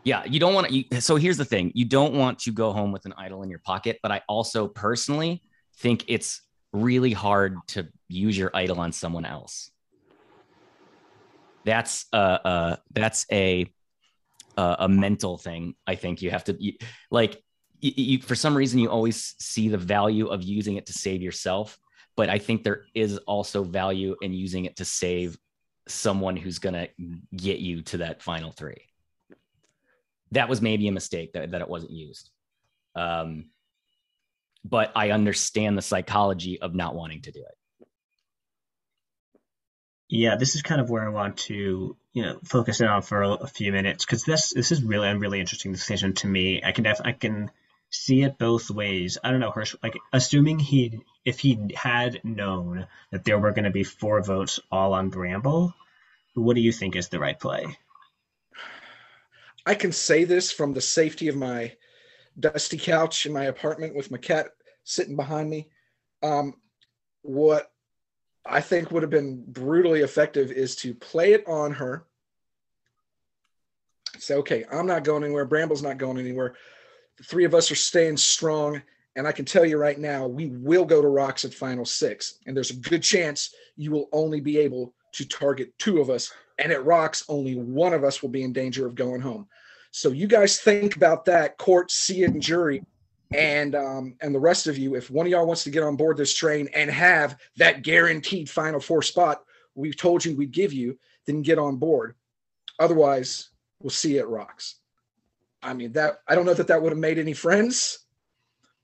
[0.03, 1.01] yeah, you don't want to.
[1.01, 3.59] So here's the thing: you don't want to go home with an idol in your
[3.59, 3.99] pocket.
[4.01, 5.41] But I also personally
[5.77, 6.41] think it's
[6.73, 9.71] really hard to use your idol on someone else.
[11.63, 13.71] That's uh, uh that's a
[14.57, 15.75] uh, a mental thing.
[15.87, 16.73] I think you have to you,
[17.09, 17.41] like
[17.79, 21.21] you, you for some reason you always see the value of using it to save
[21.21, 21.77] yourself,
[22.15, 25.37] but I think there is also value in using it to save
[25.87, 26.87] someone who's gonna
[27.35, 28.87] get you to that final three.
[30.31, 32.29] That was maybe a mistake that, that it wasn't used.
[32.95, 33.49] Um,
[34.63, 37.87] but I understand the psychology of not wanting to do it.
[40.09, 43.21] Yeah, this is kind of where I want to, you know, focus in on for
[43.23, 46.61] a, a few minutes because this this is really a really interesting decision to me.
[46.63, 47.49] I can def I can
[47.89, 49.17] see it both ways.
[49.23, 49.75] I don't know, Hersh.
[49.81, 54.59] Like, assuming he if he had known that there were going to be four votes
[54.69, 55.73] all on Bramble,
[56.33, 57.77] what do you think is the right play?
[59.65, 61.73] I can say this from the safety of my
[62.39, 64.47] dusty couch in my apartment with my cat
[64.83, 65.69] sitting behind me.
[66.23, 66.55] Um,
[67.21, 67.71] what
[68.45, 72.05] I think would have been brutally effective is to play it on her.
[74.17, 75.45] Say, okay, I'm not going anywhere.
[75.45, 76.55] Bramble's not going anywhere.
[77.17, 78.81] The three of us are staying strong.
[79.15, 82.39] And I can tell you right now, we will go to rocks at final six.
[82.45, 86.31] And there's a good chance you will only be able to target two of us.
[86.59, 89.47] And at rocks, only one of us will be in danger of going home.
[89.91, 92.83] So you guys think about that, court, see it, and jury,
[93.33, 94.95] and um, and the rest of you.
[94.95, 98.49] If one of y'all wants to get on board this train and have that guaranteed
[98.49, 99.43] final four spot
[99.75, 102.15] we've told you we'd give you, then get on board.
[102.79, 103.49] Otherwise,
[103.81, 104.75] we'll see at rocks.
[105.63, 107.99] I mean that I don't know that that would have made any friends,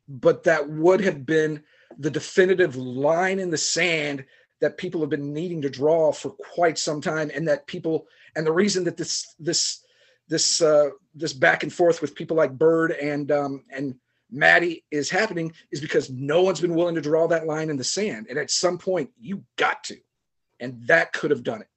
[0.08, 1.64] but that would have been
[1.98, 4.26] the definitive line in the sand
[4.60, 8.46] that people have been needing to draw for quite some time and that people and
[8.46, 9.84] the reason that this this
[10.28, 13.96] this uh this back and forth with people like bird and um and
[14.30, 17.84] maddie is happening is because no one's been willing to draw that line in the
[17.84, 19.96] sand and at some point you got to
[20.60, 21.68] and that could have done it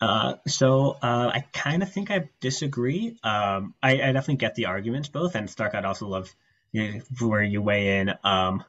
[0.00, 3.16] Uh, so uh, I kind of think I disagree.
[3.22, 6.34] Um, I, I definitely get the arguments both, and Stark, I'd also love
[6.72, 8.12] you know, where you weigh in.
[8.22, 8.62] Um,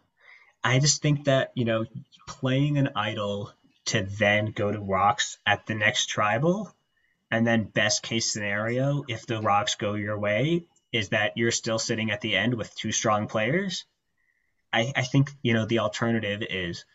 [0.63, 1.86] I just think that you know
[2.26, 3.52] playing an idol
[3.86, 6.74] to then go to rocks at the next tribal,
[7.36, 11.78] and then best case scenario, if the rocks go your way, is that you're still
[11.78, 13.84] sitting at the end with two strong players.
[14.71, 16.86] I, I think you know the alternative is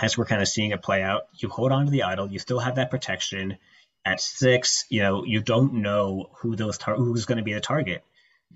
[0.00, 2.38] as we're kind of seeing it play out, you hold on to the idol, you
[2.38, 3.58] still have that protection,
[4.04, 7.60] At six, you know, you don't know who those tar- who's going to be the
[7.60, 8.04] target.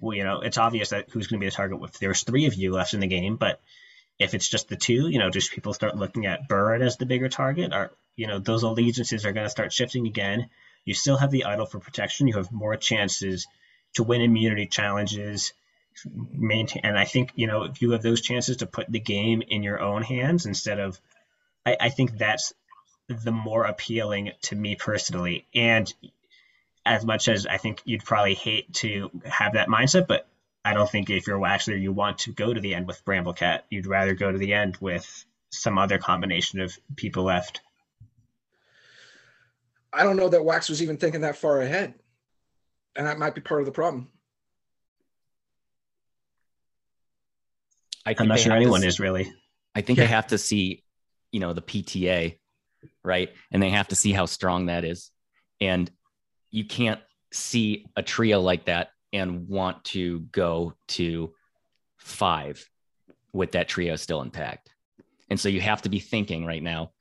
[0.01, 2.47] Well, you know, it's obvious that who's going to be the target if there's three
[2.47, 3.61] of you left in the game, but
[4.19, 7.07] if it's just the two, you know, just people start looking at Bird as the
[7.07, 10.49] bigger target, or you know, those allegiances are going to start shifting again.
[10.87, 12.29] You still have the idol for protection.
[12.29, 13.47] You have more chances
[13.95, 15.53] to win immunity challenges.
[16.05, 19.43] Maintain, and I think you know if you have those chances to put the game
[19.43, 20.99] in your own hands instead of,
[21.65, 22.53] I, I think that's
[23.09, 25.47] the more appealing to me personally.
[25.55, 25.93] And
[26.85, 30.29] as much as I think you'd probably hate to have that mindset, but
[30.65, 33.63] I don't think if you're Waxler, you want to go to the end with Bramblecat.
[33.71, 37.61] You'd rather go to the end with some other combination of people left.
[39.97, 41.95] I don't know that Wax was even thinking that far ahead.
[42.95, 44.09] And that might be part of the problem.
[48.05, 49.33] I am not sure anyone is really.
[49.75, 50.05] I think yeah.
[50.05, 50.85] they have to see,
[51.33, 52.39] you know, the PTA,
[53.03, 53.31] right?
[53.51, 55.11] And they have to see how strong that is.
[55.61, 55.91] And
[56.51, 57.01] you can't
[57.33, 61.35] see a trio like that and want to go to
[61.97, 62.69] five
[63.33, 64.71] with that trio still intact.
[65.31, 66.93] And so you have to be thinking right now,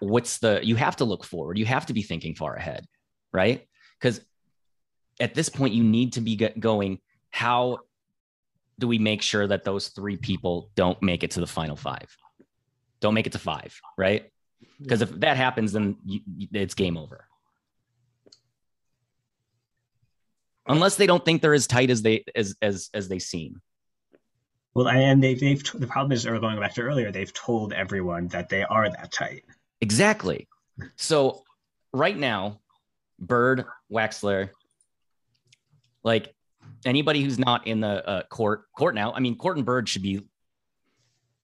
[0.00, 1.58] what's the, you have to look forward.
[1.58, 2.86] You have to be thinking far ahead,
[3.32, 3.66] right?
[3.98, 4.20] Because
[5.20, 7.80] at this point, you need to be going, how
[8.78, 12.16] do we make sure that those three people don't make it to the final five?
[13.00, 14.30] Don't make it to five, right?
[14.80, 16.20] Because if that happens, then you,
[16.52, 17.26] it's game over.
[20.66, 23.60] unless they don't think they're as tight as they as as as they seem.
[24.74, 28.28] Well, and they've, they've the problem is, or going back to earlier, they've told everyone
[28.28, 29.44] that they are that tight.
[29.84, 30.48] Exactly.
[30.96, 31.42] So
[31.92, 32.60] right now,
[33.18, 34.48] Bird, Waxler,
[36.02, 36.34] like
[36.86, 39.12] anybody who's not in the uh, court court now.
[39.12, 40.26] I mean, Court and Bird should be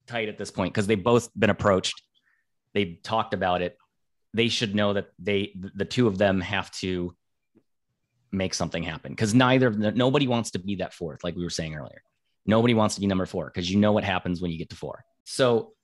[0.07, 2.03] tight at this point because they've both been approached.
[2.73, 3.77] They've talked about it.
[4.33, 7.15] They should know that they the two of them have to
[8.33, 11.75] make something happen because neither nobody wants to be that fourth, like we were saying
[11.75, 12.03] earlier.
[12.47, 14.77] Nobody wants to be number four because you know what happens when you get to
[14.77, 15.05] four.
[15.25, 15.75] So,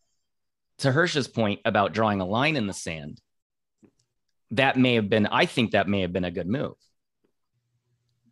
[0.78, 3.20] to Hersh's point about drawing a line in the sand,
[4.52, 6.74] that may have been, I think that may have been a good move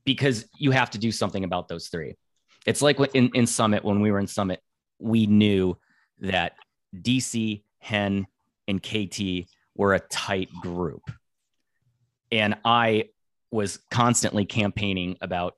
[0.05, 2.15] because you have to do something about those three.
[2.67, 4.61] It's like in, in Summit, when we were in Summit,
[4.99, 5.77] we knew
[6.21, 6.53] that
[6.95, 8.27] DC, Hen,
[8.69, 11.03] and KT were a tight group.
[12.31, 13.11] And I
[13.51, 15.57] was constantly campaigning about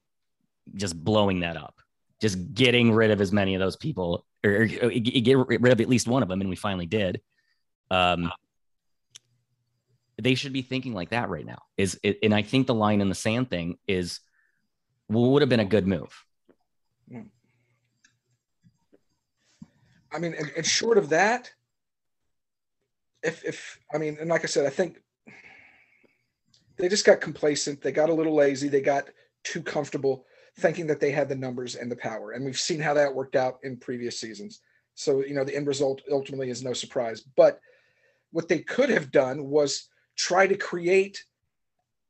[0.74, 1.74] just blowing that up,
[2.20, 5.80] just getting rid of as many of those people or, or, or get rid of
[5.80, 6.40] at least one of them.
[6.40, 7.20] And we finally did.
[7.90, 8.32] Um,
[10.20, 13.00] they should be thinking like that right now is it, and I think the line
[13.00, 14.20] in the sand thing is
[15.08, 16.24] well, would have been a good move.
[20.12, 21.50] I mean, and, and short of that,
[23.22, 25.02] if, if, I mean, and like I said, I think
[26.78, 27.82] they just got complacent.
[27.82, 28.68] They got a little lazy.
[28.68, 29.10] They got
[29.44, 30.24] too comfortable
[30.58, 32.32] thinking that they had the numbers and the power.
[32.32, 34.60] And we've seen how that worked out in previous seasons.
[34.94, 37.20] So, you know, the end result ultimately is no surprise.
[37.20, 37.60] But
[38.32, 41.22] what they could have done was try to create,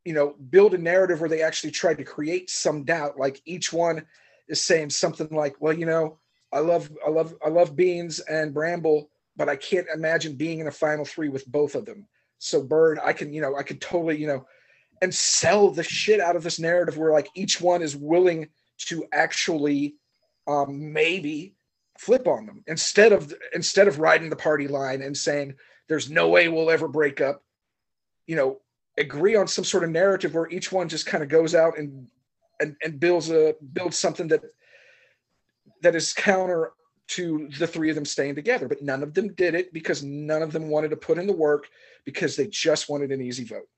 [0.04, 3.18] you know, build a narrative where they actually tried to create some doubt.
[3.18, 4.06] Like each one
[4.48, 6.18] is saying something like, well, you know,
[6.52, 10.68] I love, I love, I love Beans and Bramble, but I can't imagine being in
[10.68, 12.06] a final three with both of them.
[12.38, 14.46] So Bird, I can, you know, I could totally, you know,
[15.02, 19.04] and sell the shit out of this narrative where like each one is willing to
[19.12, 19.96] actually
[20.46, 21.54] um, maybe
[21.98, 25.54] flip on them instead of instead of riding the party line and saying
[25.88, 27.42] there's no way we'll ever break up.
[28.26, 28.60] You know
[28.98, 32.08] agree on some sort of narrative where each one just kind of goes out and
[32.60, 34.42] and, and builds a builds something that
[35.82, 36.72] that is counter
[37.08, 38.66] to the three of them staying together.
[38.66, 41.32] But none of them did it because none of them wanted to put in the
[41.32, 41.68] work
[42.04, 43.68] because they just wanted an easy vote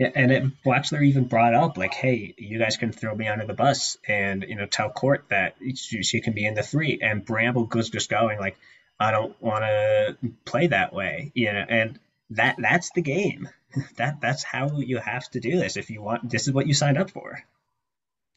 [0.00, 3.54] and it, Waxler even brought up like, "Hey, you guys can throw me under the
[3.54, 6.98] bus and you know tell Court that she, she can be in the three.
[7.02, 8.56] And Bramble goes just going like,
[8.98, 11.98] "I don't want to play that way," you know, and
[12.30, 13.48] that that's the game.
[13.96, 16.30] that that's how you have to do this if you want.
[16.30, 17.42] This is what you signed up for.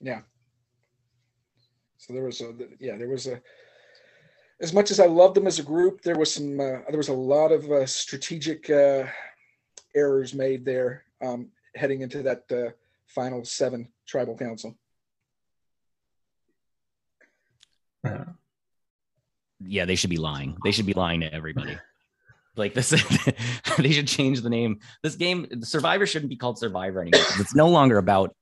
[0.01, 0.21] Yeah.
[1.97, 3.41] So there was a yeah there was a
[4.59, 7.07] as much as I loved them as a group, there was some uh, there was
[7.07, 9.05] a lot of uh, strategic uh,
[9.95, 12.71] errors made there um, heading into that uh,
[13.07, 14.77] final seven tribal council.
[19.65, 20.57] Yeah, they should be lying.
[20.63, 21.77] They should be lying to everybody.
[22.55, 22.89] like this,
[23.77, 24.79] they should change the name.
[25.01, 27.25] This game, Survivor shouldn't be called Survivor anymore.
[27.39, 28.35] It's no longer about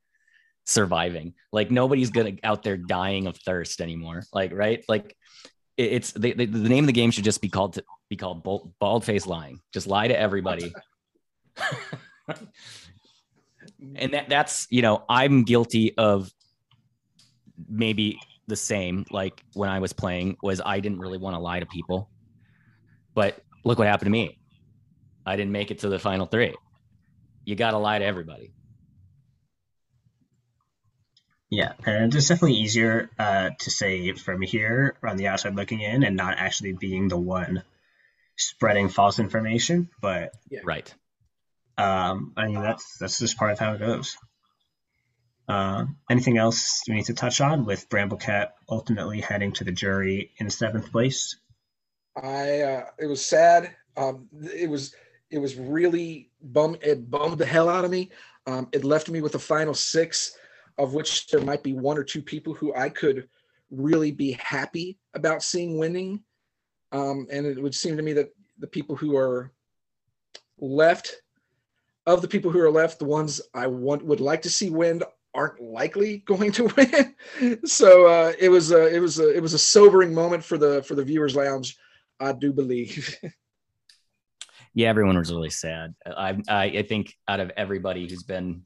[0.66, 1.34] surviving.
[1.52, 4.24] Like nobody's gonna out there dying of thirst anymore.
[4.34, 5.16] Like right, like
[5.78, 8.44] it's they, they, the name of the game should just be called to be called
[8.44, 9.62] bald, bald face lying.
[9.74, 10.74] Just lie to everybody
[13.96, 16.32] and that that's you know i'm guilty of
[17.68, 21.60] maybe the same like when i was playing was i didn't really want to lie
[21.60, 22.10] to people.
[23.14, 24.40] But look what happened to me.
[25.26, 26.56] I didn't make it to the final three.
[27.46, 28.54] You got to lie to everybody.
[31.50, 36.04] Yeah, and it's definitely easier uh, to say from here on the outside looking in
[36.04, 37.64] and not actually being the one
[38.38, 39.90] spreading false information.
[40.02, 40.32] But
[40.64, 40.94] right
[41.82, 44.18] um, I mean, that's that's just part of how it goes.
[45.48, 50.32] Uh, anything else we need to touch on with Bramblecat ultimately heading to the jury
[50.38, 51.36] in seventh place?
[52.16, 53.76] I uh, it was sad.
[53.98, 54.94] Um, it was
[55.32, 56.78] it was really bum.
[56.82, 58.12] It bummed the hell out of me.
[58.46, 60.38] Um, it left me with a final six,
[60.78, 63.28] of which there might be one or two people who I could
[63.72, 66.24] really be happy about seeing winning.
[66.92, 68.30] Um, and it would seem to me that
[68.60, 69.52] the people who are
[70.60, 71.22] left,
[72.06, 75.04] of the people who are left, the ones I want would like to see win
[75.34, 77.62] aren't likely going to win.
[77.66, 80.84] so uh, it was a, it was a, it was a sobering moment for the
[80.84, 81.78] for the viewers lounge.
[82.20, 83.18] I do believe.
[84.74, 88.66] yeah everyone was really sad i i, I think out of everybody who's been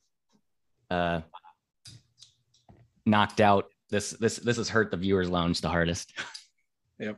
[0.92, 1.22] uh
[3.06, 6.14] knocked out this this this has hurt the viewers lounge the hardest
[7.00, 7.18] yep.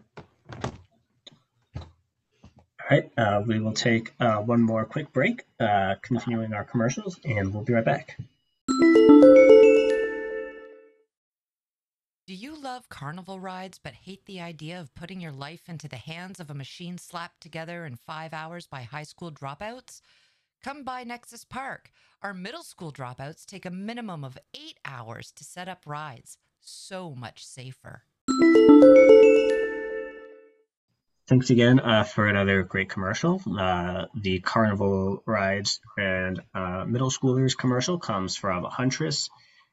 [2.90, 7.20] All right, uh, we will take uh, one more quick break, uh, continuing our commercials,
[7.26, 8.18] and we'll be right back.
[12.28, 15.98] Do you love carnival rides but hate the idea of putting your life into the
[15.98, 20.00] hands of a machine slapped together in five hours by high school dropouts?
[20.64, 21.92] Come by Nexus Park.
[22.22, 26.38] Our middle school dropouts take a minimum of eight hours to set up rides.
[26.62, 28.04] So much safer.
[31.28, 33.42] Thanks again uh, for another great commercial.
[33.60, 39.30] Uh, the Carnival Rides and uh, Middle Schoolers commercial comes from Huntress,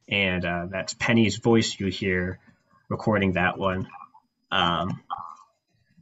[0.08, 2.40] and uh, that's Penny's voice you hear
[2.88, 3.86] recording that one.
[4.50, 5.00] Um,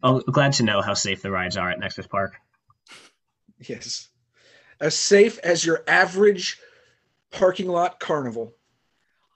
[0.03, 2.33] oh, glad to know how safe the rides are at Nexus Park.
[3.59, 4.09] Yes.
[4.81, 6.59] As safe as your average
[7.31, 8.55] parking lot carnival.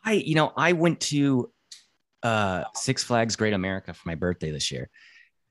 [0.05, 1.51] i you know i went to
[2.23, 4.91] uh six flags great america for my birthday this year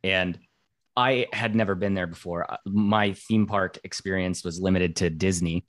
[0.03, 0.37] and
[0.97, 5.65] i had never been there before Uh, my theme park experience was limited to disney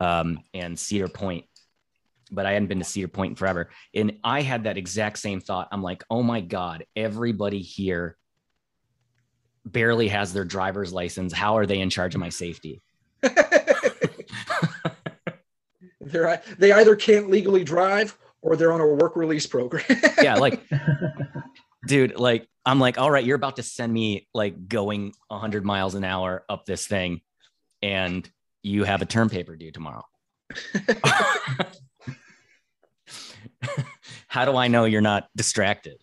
[0.00, 1.44] um and cedar point
[2.30, 3.70] but I hadn't been to Cedar Point in forever.
[3.94, 5.68] And I had that exact same thought.
[5.70, 8.16] I'm like, oh my God, everybody here
[9.64, 11.32] barely has their driver's license.
[11.32, 12.82] How are they in charge of my safety?
[16.00, 19.84] They're they either can't legally drive or they're on a work release program.
[20.22, 20.62] yeah, like,
[21.86, 25.94] dude, like, I'm like, all right, you're about to send me like going 100 miles
[25.94, 27.20] an hour up this thing,
[27.80, 28.28] and
[28.62, 30.04] you have a term paper due tomorrow.
[34.28, 35.96] How do I know you're not distracted?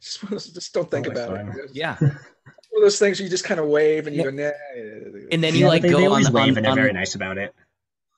[0.00, 1.58] just, just don't think Totally about fine.
[1.64, 1.70] it.
[1.74, 1.96] Yeah.
[1.98, 4.30] One of those things where you just kind of wave and you Yeah.
[4.30, 5.26] go, nah.
[5.32, 6.76] And then you Yeah, like they, go they on, always wave on, and they're on-
[6.78, 7.54] very nice about it.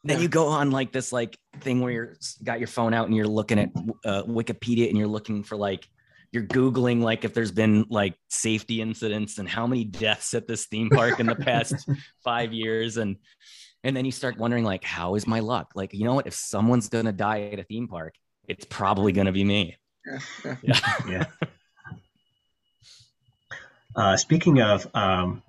[0.04, 3.16] then you go on like this like thing where you're got your phone out and
[3.16, 3.70] you're looking at
[4.04, 5.88] uh, Wikipedia and you're looking for like
[6.32, 10.66] you're googling like if there's been like safety incidents and how many deaths at this
[10.66, 11.88] theme park in the past
[12.24, 12.96] five years.
[12.96, 13.16] And
[13.84, 15.72] and then you start wondering like how is my luck?
[15.74, 16.26] Like you know what?
[16.26, 18.14] If someone's gonna die at a theme park
[18.48, 19.76] it's probably gonna be me.
[20.62, 20.80] Yeah.
[21.06, 21.24] yeah.
[23.94, 25.42] Uh, speaking of um,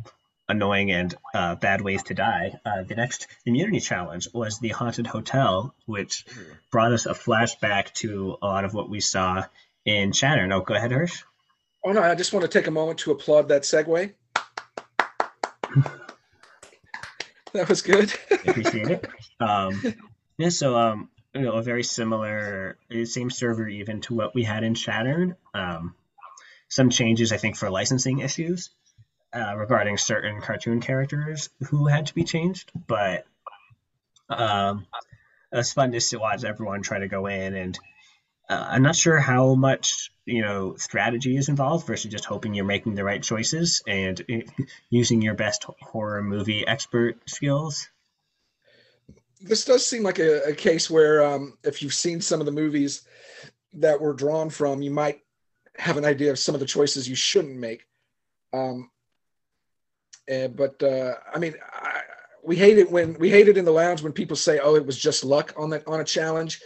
[0.50, 5.08] annoying and uh, bad ways to die, uh, the next immunity challenge was the haunted
[5.08, 6.26] hotel, which
[6.72, 9.46] brought us a flashback to a lot of what we saw
[9.90, 10.50] in Shattered.
[10.50, 11.24] No, go ahead, Hersh.
[11.84, 14.14] Oh no, I just want to take a moment to applaud that segue.
[17.54, 18.14] that was good.
[18.30, 19.08] Appreciate it.
[19.40, 19.82] Um,
[20.38, 24.64] yeah, so um, you know, a very similar, same server even to what we had
[24.64, 25.36] in Shattered.
[25.54, 25.96] Um,
[26.68, 28.70] some changes, I think, for licensing issues
[29.34, 33.26] uh, regarding certain cartoon characters who had to be changed, but
[34.30, 34.86] um,
[35.52, 37.80] it's fun to sit- watch everyone try to go in and.
[38.50, 42.66] Uh, I'm not sure how much you know strategy is involved versus just hoping you're
[42.66, 44.24] making the right choices and
[44.90, 47.88] using your best horror movie expert skills.
[49.42, 52.52] this does seem like a, a case where um, if you've seen some of the
[52.52, 53.04] movies
[53.74, 55.22] that were drawn from, you might
[55.78, 57.86] have an idea of some of the choices you shouldn't make.
[58.52, 58.90] Um,
[60.28, 62.02] eh, but uh, I mean, I,
[62.44, 64.86] we hate it when we hate it in the lounge when people say, "Oh, it
[64.86, 66.62] was just luck on that on a challenge."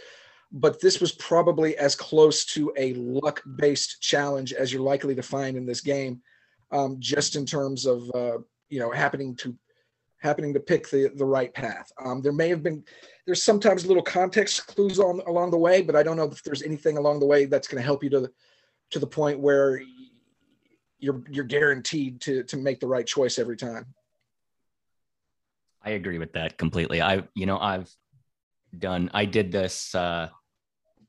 [0.52, 5.56] But this was probably as close to a luck-based challenge as you're likely to find
[5.56, 6.20] in this game,
[6.70, 8.38] um, just in terms of uh,
[8.68, 9.56] you know happening to
[10.20, 11.92] happening to pick the the right path.
[12.02, 12.82] Um, there may have been
[13.26, 16.62] there's sometimes little context clues on along the way, but I don't know if there's
[16.62, 18.32] anything along the way that's going to help you to the,
[18.90, 19.82] to the point where
[20.98, 23.86] you're you're guaranteed to to make the right choice every time.
[25.82, 27.02] I agree with that completely.
[27.02, 27.94] I you know I've
[28.80, 30.28] done I did this uh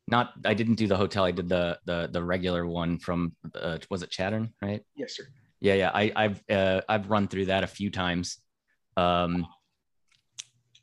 [0.08, 1.24] not I didn't do the hotel.
[1.24, 4.84] I did the the the regular one from uh, was it Shattered, right?
[4.96, 5.24] Yes, sir.
[5.60, 5.92] Yeah, yeah.
[5.94, 8.38] I, I've uh, I've run through that a few times,
[8.98, 9.48] um,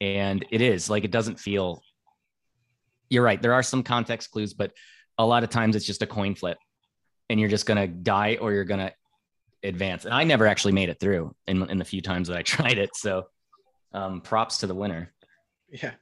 [0.01, 1.83] and it is like it doesn't feel.
[3.11, 3.41] You're right.
[3.41, 4.73] There are some context clues, but
[5.19, 6.59] a lot of times it's just a coin flip,
[7.31, 8.93] and you're just gonna die or you're gonna
[9.63, 10.05] advance.
[10.05, 12.79] And I never actually made it through in in the few times that I tried
[12.79, 12.91] it.
[12.97, 13.27] So,
[13.93, 15.13] um, props to the winner.
[15.71, 15.93] Yeah.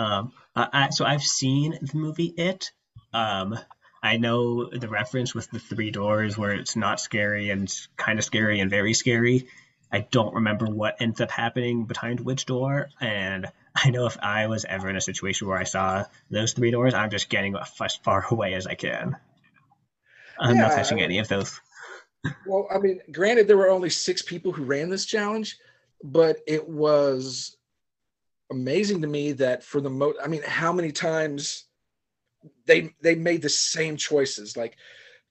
[0.00, 2.70] Um, I, so I've seen the movie It.
[3.12, 3.58] Um,
[4.02, 8.24] I know the reference with the three doors where it's not scary and kind of
[8.24, 9.46] scary and very scary.
[9.92, 14.46] I don't remember what ends up happening behind which door, and I know if I
[14.46, 17.96] was ever in a situation where I saw those three doors, I'm just getting as
[17.96, 19.16] far away as I can.
[20.38, 21.60] I'm yeah, not touching I, any of those.
[22.46, 25.58] Well, I mean, granted, there were only six people who ran this challenge,
[26.02, 27.56] but it was
[28.50, 31.64] amazing to me that for the most, I mean, how many times
[32.66, 34.76] they they made the same choices, like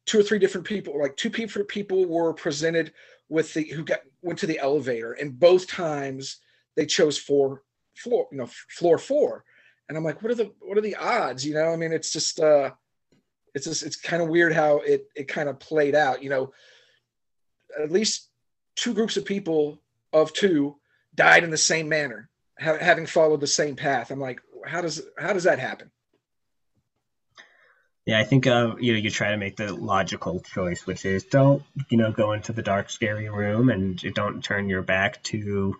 [0.05, 2.93] two or three different people, like two people people were presented
[3.29, 6.37] with the who got went to the elevator, and both times
[6.75, 7.63] they chose four
[7.95, 9.43] floor, you know, floor four,
[9.87, 11.45] and I'm like, what are the what are the odds?
[11.45, 12.71] You know, I mean, it's just uh,
[13.53, 16.23] it's just it's kind of weird how it it kind of played out.
[16.23, 16.53] You know,
[17.81, 18.29] at least
[18.75, 19.81] two groups of people
[20.13, 20.77] of two
[21.15, 22.28] died in the same manner
[22.59, 24.11] ha- having followed the same path.
[24.11, 25.91] I'm like, how does how does that happen?
[28.05, 31.23] Yeah, I think uh, you know you try to make the logical choice, which is
[31.25, 35.75] don't you know go into the dark, scary room, and don't turn your back to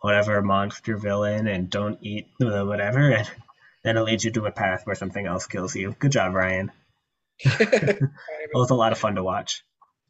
[0.00, 3.30] whatever monster villain, and don't eat whatever, and
[3.82, 5.94] then it leads you to a path where something else kills you.
[5.98, 6.72] Good job, Ryan.
[7.38, 8.00] it
[8.54, 9.62] was a lot of fun to watch.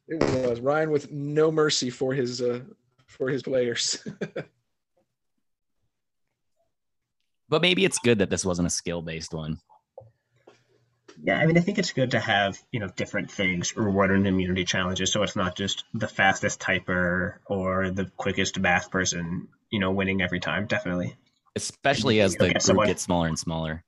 [0.06, 2.60] It was Ryan with no mercy for his uh,
[3.06, 4.06] for his players.
[7.48, 9.58] But maybe it's good that this wasn't a skill based one.
[11.22, 14.64] Yeah, I mean, I think it's good to have you know different things rewarding immunity
[14.64, 19.92] challenges, so it's not just the fastest typer or the quickest math person, you know,
[19.92, 20.66] winning every time.
[20.66, 21.16] Definitely,
[21.54, 23.84] especially as the group someone, gets smaller and smaller.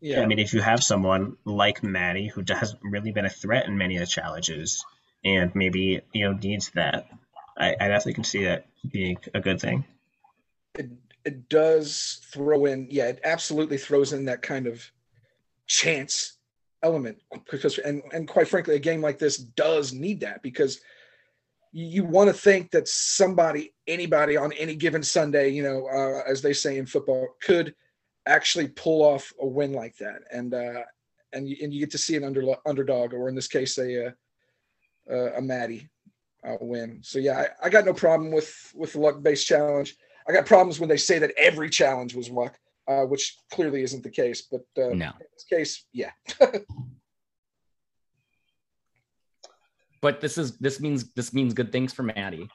[0.00, 3.66] Yeah, I mean, if you have someone like Maddie who hasn't really been a threat
[3.66, 4.84] in many of the challenges,
[5.24, 7.08] and maybe you know needs that,
[7.58, 9.84] I, I definitely can see that being a good thing.
[11.24, 14.84] It, does throw in, yeah, it absolutely throws in that kind of
[15.66, 16.38] chance
[16.82, 17.18] element
[17.50, 20.80] because and and quite frankly a game like this does need that because
[21.72, 26.40] you, want to think that somebody anybody on any given sunday you know uh, as
[26.40, 27.74] they say in football could
[28.26, 30.22] actually pull off a win like that.
[30.32, 30.82] And uh
[31.32, 34.08] and you, and you get to see an under, underdog or in this case a
[34.08, 35.88] uh, a Maddie
[36.44, 37.00] uh, win.
[37.02, 39.96] So yeah I, I got no problem with with the luck based challenge
[40.30, 42.56] I got problems when they say that every challenge was luck,
[42.86, 44.42] uh, which clearly isn't the case.
[44.42, 45.06] But uh, no.
[45.06, 46.12] in this case, yeah.
[50.00, 52.48] but this is this means this means good things for Maddie,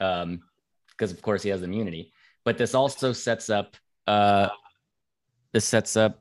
[0.00, 0.42] um,
[0.90, 2.12] because of course he has immunity.
[2.44, 3.74] But this also sets up
[4.06, 4.50] uh,
[5.54, 6.20] this sets up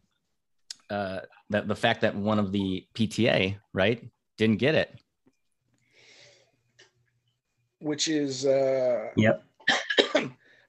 [0.90, 1.20] uh,
[1.50, 4.96] that the fact that one of the PTA right didn't get it,
[7.80, 9.44] which is uh, yep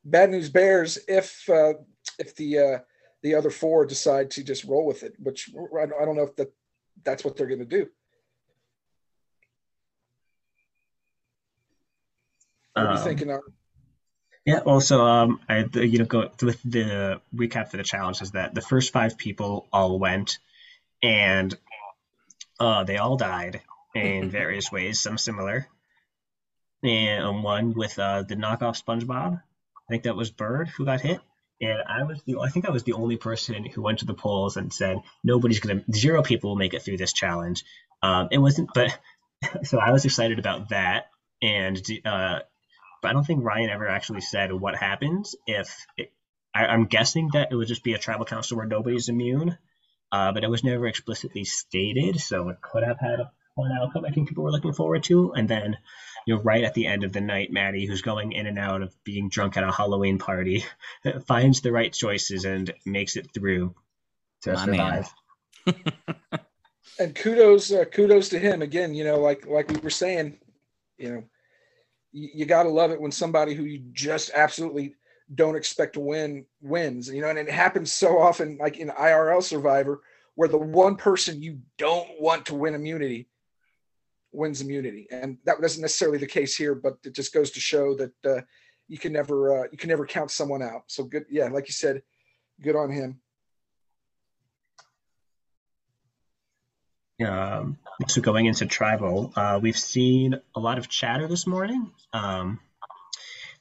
[0.05, 1.75] bad news bears if uh,
[2.19, 2.79] if the uh,
[3.23, 6.53] the other four decide to just roll with it, which I don't know if that
[7.05, 7.89] that's what they're going to do.
[12.75, 13.41] What are you um, thinking of?
[14.45, 14.61] Yeah.
[14.61, 18.63] Also, um, I you know go with the recap for the challenge is that the
[18.63, 20.39] first five people all went,
[21.03, 21.57] and
[22.61, 23.61] uh, they all died
[23.95, 25.67] in various ways, some similar,
[26.83, 29.43] and one with uh, the knockoff SpongeBob
[29.89, 31.21] I think that was Bird who got hit.
[31.61, 34.15] And I was the I think I was the only person who went to the
[34.15, 37.65] polls and said nobody's gonna zero people will make it through this challenge.
[38.03, 38.97] Um, it wasn't, but
[39.65, 41.07] so I was excited about that.
[41.43, 42.41] And uh,
[43.03, 46.13] but I don't think Ryan ever actually said what happens if it,
[46.55, 49.57] I, am guessing that it would just be a tribal council where nobody's immune.
[50.11, 53.31] Uh, but it was never explicitly stated, so it could have had a
[53.81, 54.05] outcome.
[54.05, 55.33] I think people were looking forward to.
[55.33, 55.77] And then
[56.29, 58.83] you know, right at the end of the night, Maddie, who's going in and out
[58.83, 60.63] of being drunk at a Halloween party,
[61.27, 63.75] finds the right choices and makes it through
[64.43, 65.15] to My survive.
[66.99, 68.93] and kudos, uh, kudos to him again.
[68.93, 70.37] You know, like like we were saying,
[70.99, 71.25] you know,
[72.13, 74.97] you, you got to love it when somebody who you just absolutely
[75.35, 77.09] don't expect to win wins.
[77.09, 80.03] You know, and it happens so often, like in IRL Survivor,
[80.35, 83.29] where the one person you don't want to win immunity
[84.33, 86.75] wins immunity, and that wasn't necessarily the case here.
[86.75, 88.41] But it just goes to show that uh,
[88.89, 90.83] you can never uh, you can never count someone out.
[90.87, 92.03] So good, yeah, like you said,
[92.61, 93.21] good on him.
[97.25, 101.91] Um, so going into tribal, uh, we've seen a lot of chatter this morning.
[102.13, 102.61] Um,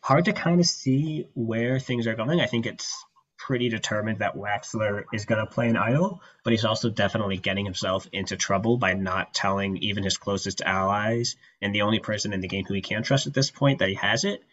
[0.01, 2.39] hard to kind of see where things are going.
[2.39, 3.03] I think it's
[3.47, 7.63] pretty determined that Waxler is going to play an idol, but he's also definitely getting
[7.63, 12.41] himself into trouble by not telling even his closest allies and the only person in
[12.41, 14.43] the game who he can trust at this point that he has it,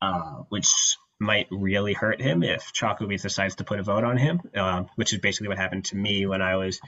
[0.00, 2.72] uh, which might really hurt him if
[3.06, 5.96] Beans decides to put a vote on him, uh, which is basically what happened to
[5.96, 6.80] me when I was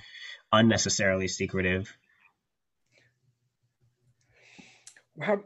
[0.51, 1.95] unnecessarily secretive.
[5.21, 5.43] How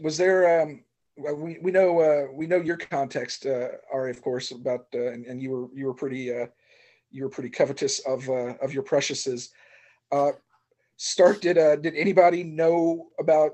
[0.00, 0.62] was there?
[0.62, 0.85] Um,
[1.16, 5.24] we we know uh, we know your context, uh, Ari, of course, about uh, and,
[5.26, 6.46] and you were you were pretty uh,
[7.10, 9.50] you were pretty covetous of uh, of your preciouses.
[10.12, 10.32] Uh,
[10.96, 13.52] Stark, did uh, did anybody know about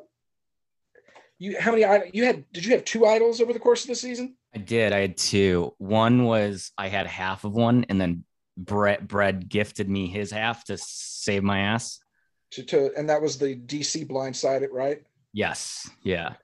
[1.39, 1.59] you?
[1.59, 2.45] How many you had?
[2.53, 4.37] Did you have two idols over the course of the season?
[4.55, 4.93] I did.
[4.93, 5.75] I had two.
[5.79, 8.25] One was I had half of one, and then
[8.57, 12.01] Brett Bread gifted me his half to save my ass.
[12.53, 15.03] To, to and that was the DC blindsided, right?
[15.33, 15.89] Yes.
[16.03, 16.35] Yeah.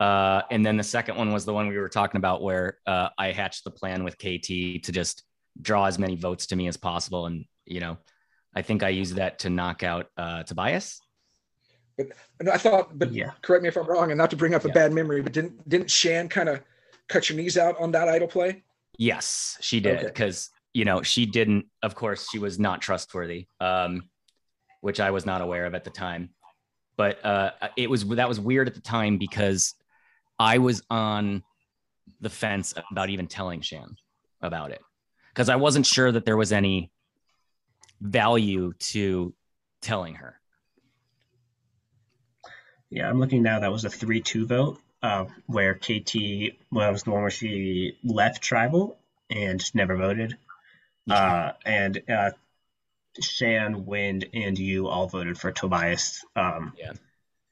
[0.00, 3.10] Uh, and then the second one was the one we were talking about where uh,
[3.18, 5.22] I hatched the plan with KT to just
[5.60, 7.26] draw as many votes to me as possible.
[7.26, 7.98] And, you know,
[8.54, 11.00] I think I used that to knock out uh, Tobias.
[11.98, 13.32] But I thought, but yeah.
[13.42, 14.74] correct me if I'm wrong, and not to bring up a yeah.
[14.74, 16.62] bad memory, but didn't didn't Shan kind of
[17.08, 18.62] cut your knees out on that idol play?
[18.96, 24.08] Yes, she did because you know, she didn't, of course, she was not trustworthy, um,
[24.80, 26.30] which I was not aware of at the time.
[26.96, 29.74] But uh, it was that was weird at the time because
[30.40, 31.42] I was on
[32.20, 33.96] the fence about even telling Shan
[34.40, 34.80] about it
[35.28, 36.90] because I wasn't sure that there was any
[38.00, 39.34] value to
[39.82, 40.40] telling her.
[42.88, 43.60] Yeah, I'm looking now.
[43.60, 46.16] That was a 3 2 vote uh, where KT
[46.72, 50.38] well, was the one where she left tribal and never voted.
[51.08, 52.30] Uh, and uh,
[53.20, 56.24] Shan, Wind, and you all voted for Tobias.
[56.34, 56.92] Um, yeah.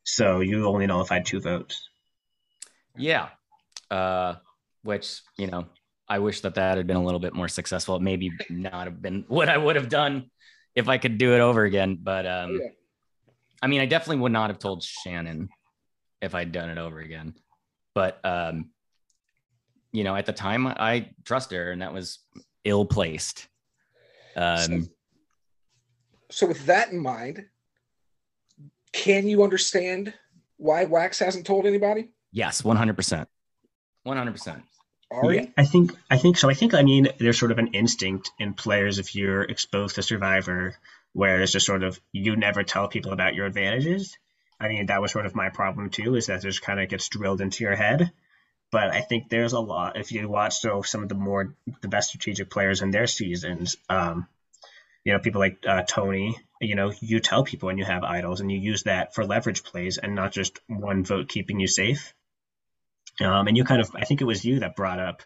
[0.05, 1.88] So you only nullified two votes.
[2.99, 3.29] Yeah.
[3.91, 4.35] Uh,
[4.83, 5.67] which, you know,
[6.09, 7.97] I wish that that had been a little bit more successful.
[7.97, 10.31] It Maybe not have been what I would have done
[10.75, 11.99] if I could do it over again.
[12.01, 12.69] But um, yeah.
[13.61, 15.49] I mean, I definitely would not have told Shannon
[16.21, 17.35] if I'd done it over again.
[17.95, 18.71] But um,
[19.93, 22.21] you know, at the time, I trust her, and that was
[22.65, 23.49] ill placed.
[24.37, 24.81] Um, so,
[26.31, 27.47] so, with that in mind,
[28.93, 30.15] can you understand
[30.57, 32.11] why Wax hasn't told anybody?
[32.33, 33.29] Yes, one hundred percent,
[34.03, 34.63] one hundred percent.
[35.31, 36.51] Yeah, I think I think so.
[36.51, 40.03] I think I mean there's sort of an instinct in players if you're exposed to
[40.03, 40.77] Survivor,
[41.13, 44.19] where it's just sort of you never tell people about your advantages.
[44.61, 47.09] I mean that was sort of my problem too, is that just kind of gets
[47.09, 48.13] drilled into your head
[48.71, 49.99] but I think there's a lot.
[49.99, 53.77] If you watch so some of the more the best strategic players in their seasons,
[53.89, 54.29] um,
[55.05, 58.41] you know, people like uh, Tony, you know, you tell people when you have idols
[58.41, 62.13] and you use that for leverage plays and not just one vote keeping you safe.
[63.21, 65.23] Um, and you kind of, I think it was you that brought up,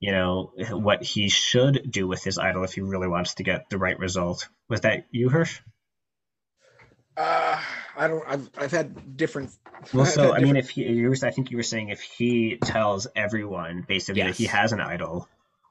[0.00, 3.70] you know, what he should do with his idol if he really wants to get
[3.70, 4.48] the right result.
[4.68, 5.60] Was that you, Hersh?
[7.16, 7.60] Uh,
[7.96, 8.24] I don't.
[8.26, 9.50] I've I've had different.
[9.94, 10.36] Well, so different...
[10.36, 13.82] I mean, if he, you were, I think you were saying if he tells everyone
[13.88, 14.36] basically yes.
[14.36, 15.26] that he has an idol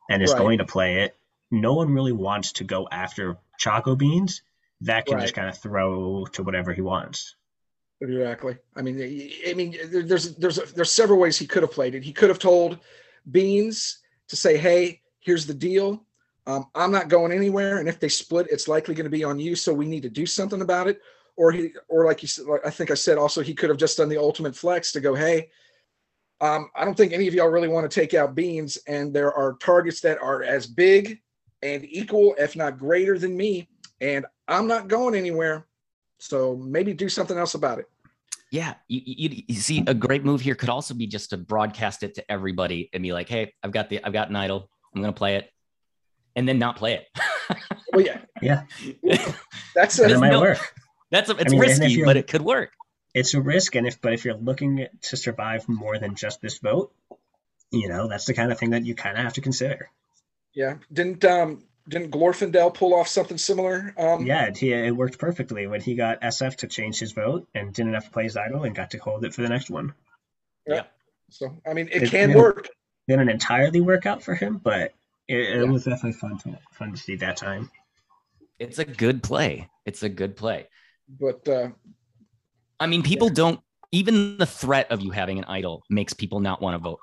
[0.09, 0.39] and is right.
[0.39, 1.15] going to play it,
[1.51, 4.41] no one really wants to go after Choco Beans.
[4.81, 5.21] That can right.
[5.21, 7.35] just kind of throw to whatever he wants.
[8.01, 8.57] Exactly.
[8.75, 12.03] I mean, I mean, there's there's there's several ways he could have played it.
[12.03, 12.79] He could have told
[13.31, 16.05] Beans to say, "Hey, here's the deal.
[16.47, 19.37] Um, I'm not going anywhere, and if they split, it's likely going to be on
[19.37, 19.55] you.
[19.55, 21.01] So we need to do something about it."
[21.39, 23.97] or he or like you said i think i said also he could have just
[23.97, 25.49] done the ultimate flex to go hey
[26.41, 29.33] um, i don't think any of y'all really want to take out beans and there
[29.33, 31.19] are targets that are as big
[31.63, 33.67] and equal if not greater than me
[34.01, 35.65] and i'm not going anywhere
[36.19, 37.89] so maybe do something else about it.
[38.51, 42.01] Yeah you, you, you see a great move here could also be just to broadcast
[42.01, 44.69] it to everybody and be like hey i've got the i've got an idol.
[44.93, 45.51] I'm gonna play it.
[46.35, 47.07] And then not play it.
[47.91, 48.19] Well yeah.
[48.41, 48.63] Yeah.
[49.75, 50.59] That's a, might no, work.
[51.11, 52.73] That's a, it's I mean, risky, but it could work.
[53.13, 56.59] It's a risk, and if but if you're looking to survive more than just this
[56.59, 56.93] vote,
[57.71, 59.89] you know that's the kind of thing that you kind of have to consider.
[60.53, 63.93] Yeah, didn't um didn't Glorfindel pull off something similar?
[63.97, 67.73] Um, Yeah, it, it worked perfectly when he got SF to change his vote and
[67.73, 69.93] didn't have to play his idol and got to hold it for the next one.
[70.67, 70.83] Yeah.
[71.29, 72.37] So I mean, it It- can yeah.
[72.37, 72.69] work.
[73.07, 74.93] Didn't entirely work out for him, but
[75.27, 75.71] it, it Yeah.
[75.71, 77.71] was definitely fun to fun to see that time.
[78.59, 79.67] It's a good play.
[79.85, 80.67] It's a good play.
[81.07, 81.69] But uh,
[82.79, 83.59] I mean, people don't
[83.91, 86.99] even the threat of you having an idol makes people not want to vote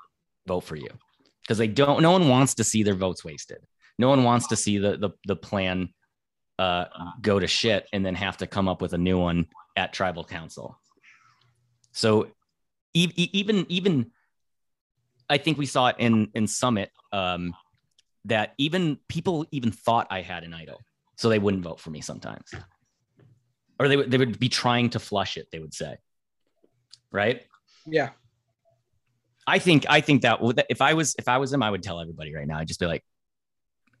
[0.47, 0.87] vote for you
[1.41, 2.01] because they don't.
[2.01, 3.57] No one wants to see their votes wasted.
[3.97, 5.89] No one wants to see the the the plan
[6.59, 6.85] uh,
[7.21, 10.23] go to shit and then have to come up with a new one at tribal
[10.23, 10.79] council.
[11.91, 12.27] So
[12.93, 14.11] e- even even
[15.29, 17.55] I think we saw it in in Summit um,
[18.25, 20.79] that even people even thought I had an idol,
[21.15, 22.51] so they wouldn't vote for me sometimes
[23.79, 25.47] or they would they would be trying to flush it.
[25.51, 25.97] They would say,
[27.11, 27.43] right?
[27.85, 28.09] yeah,
[29.45, 30.39] I think I think that
[30.69, 32.57] if I was if I was him, I would tell everybody right now.
[32.57, 33.03] I'd just be like,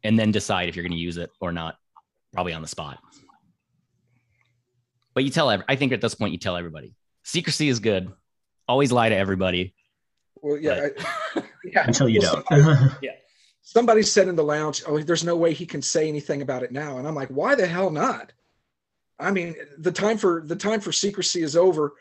[0.03, 1.77] and then decide if you're going to use it or not,
[2.33, 2.99] probably on the spot.
[5.13, 6.93] But you tell every, I think at this point you tell everybody.
[7.23, 8.11] Secrecy is good.
[8.67, 9.73] Always lie to everybody.
[10.41, 10.89] well, yeah,
[11.35, 11.83] I, yeah.
[11.87, 12.91] Until you Well, don't.
[13.01, 13.11] Yeah.
[13.61, 16.71] Somebody said in the lounge, "Oh, there's no way he can say anything about it
[16.71, 18.31] now," and I'm like, "Why the hell not?"
[19.19, 21.95] I mean, the time for the time for secrecy is over.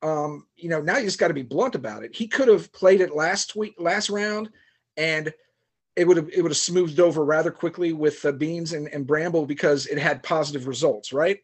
[0.00, 2.14] Um, you know, now you just got to be blunt about it.
[2.14, 4.50] He could have played it last week, last round,
[4.96, 5.32] and
[5.98, 9.06] it would have it would have smoothed over rather quickly with uh, Beans and, and
[9.06, 11.40] Bramble because it had positive results, right?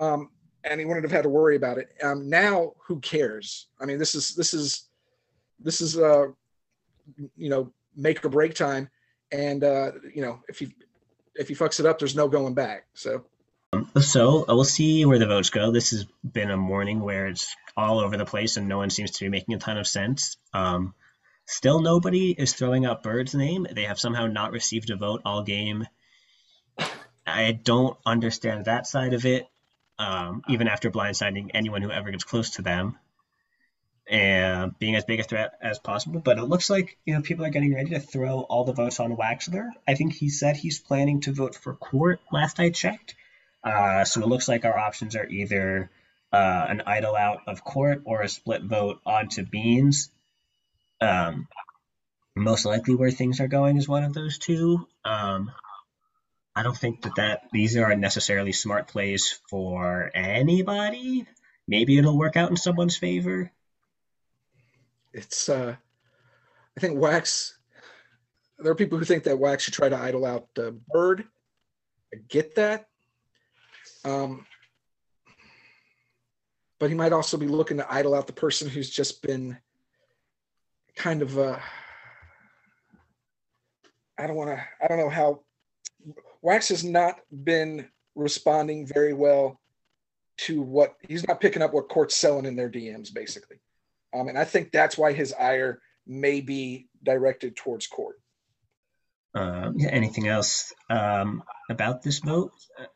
[0.00, 0.30] Um,
[0.64, 1.90] and he wouldn't have had to worry about it.
[2.02, 3.68] Um, now, who cares?
[3.80, 4.88] I mean, this is this is
[5.58, 6.26] this is uh,
[7.36, 8.88] you know make or break time
[9.32, 10.74] and uh, you know if he
[11.34, 12.86] if he fucks it up, there's no going back.
[12.94, 13.24] So
[14.00, 15.70] So uh, we'll see where the votes go.
[15.70, 19.12] This has been a morning where it's all over the place and no one seems
[19.12, 20.36] to be making a ton of sense.
[20.52, 20.94] Um,
[21.50, 23.66] still, nobody is throwing out Bird's name.
[23.70, 25.86] They have somehow not received a vote all game.
[27.26, 29.46] I don't understand that side of it.
[29.98, 32.96] Um, even after blindsiding anyone who ever gets close to them
[34.10, 36.20] and being as big a threat as possible.
[36.20, 38.98] But it looks like you know people are getting ready to throw all the votes
[38.98, 39.68] on Waxler.
[39.86, 42.20] I think he said he's planning to vote for Court.
[42.32, 43.14] Last I checked.
[43.62, 45.90] Uh, so it looks like our options are either
[46.32, 50.10] uh, an idol out of court or a split vote onto Beans.
[51.00, 51.48] Um,
[52.36, 54.86] most likely where things are going is one of those two.
[55.04, 55.50] Um,
[56.54, 61.26] I don't think that, that these are necessarily smart plays for anybody.
[61.68, 63.50] Maybe it'll work out in someone's favor.
[65.12, 65.76] it's uh,
[66.76, 67.56] I think Wax.
[68.58, 70.48] There are people who think that Wax should try to idol out
[70.92, 71.24] Bird.
[72.12, 72.88] I get that.
[74.04, 74.44] Um,
[76.78, 79.56] but he might also be looking to idol out the person who's just been
[81.00, 81.58] kind of uh
[84.18, 85.40] I don't want to I don't know how
[86.42, 89.58] Wax has not been responding very well
[90.38, 93.56] to what he's not picking up what court's selling in their DMs basically.
[94.14, 98.16] Um, and I think that's why his ire may be directed towards court.
[99.34, 102.52] Um, anything else um, about this vote?
[102.78, 102.86] I'm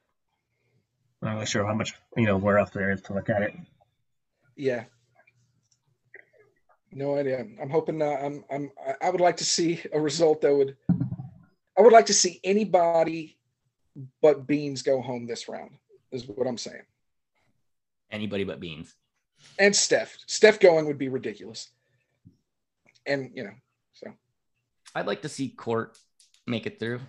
[1.23, 3.55] not really sure how much you know where else there is to look at it.
[4.57, 4.85] Yeah.
[6.95, 7.45] No idea.
[7.61, 8.01] I'm hoping.
[8.01, 8.45] Uh, I'm.
[8.51, 8.71] I'm.
[8.87, 10.77] I- I would like to see a result that would.
[11.77, 13.37] I would like to see anybody,
[14.23, 15.73] but Beans go home this round.
[16.13, 16.83] Is what I'm saying.
[18.13, 18.95] Anybody but Beans.
[19.59, 20.17] And Steph.
[20.27, 21.71] Steph going would be ridiculous.
[23.07, 23.55] And you know.
[23.93, 24.13] So
[24.95, 25.99] I'd like to see Court
[26.47, 27.01] make it through.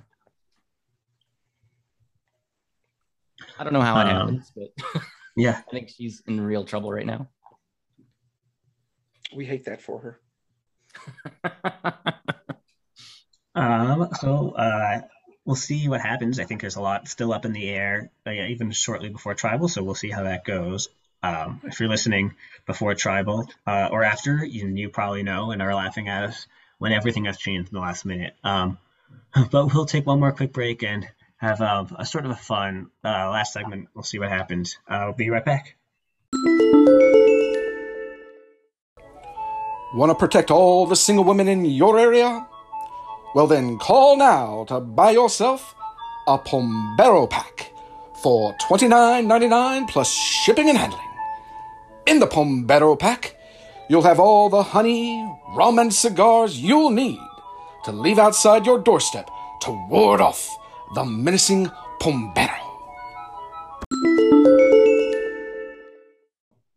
[3.60, 5.04] I don't know how it Um, happens, but
[5.38, 7.28] Yeah, I think she's in real trouble right now.
[9.36, 10.20] We hate that for her.
[13.56, 15.02] Um, so uh,
[15.46, 16.40] we'll see what happens.
[16.40, 19.34] I think there's a lot still up in the air, uh, yeah, even shortly before
[19.34, 19.68] tribal.
[19.68, 20.90] So we'll see how that goes.
[21.24, 22.36] Um, if you're listening
[22.68, 26.46] before tribal uh, or after, you, you probably know and are laughing at us
[26.78, 28.36] when everything has changed in the last minute.
[28.44, 28.78] Um,
[29.52, 31.08] but we'll take one more quick break and
[31.38, 33.88] have um, a sort of a fun uh, last segment.
[33.94, 34.78] We'll see what happens.
[34.88, 35.76] Uh, we'll be right back.
[39.96, 42.46] Want to protect all the single women in your area?
[43.34, 45.74] Well, then call now to buy yourself
[46.28, 47.72] a Pombero pack
[48.22, 51.02] for $29.99 plus shipping and handling.
[52.08, 53.38] In the Pombero pack,
[53.88, 55.26] you'll have all the honey,
[55.56, 57.20] rum, and cigars you'll need
[57.86, 59.30] to leave outside your doorstep
[59.62, 60.46] to ward off
[60.94, 61.72] the menacing
[62.02, 62.45] Pombero.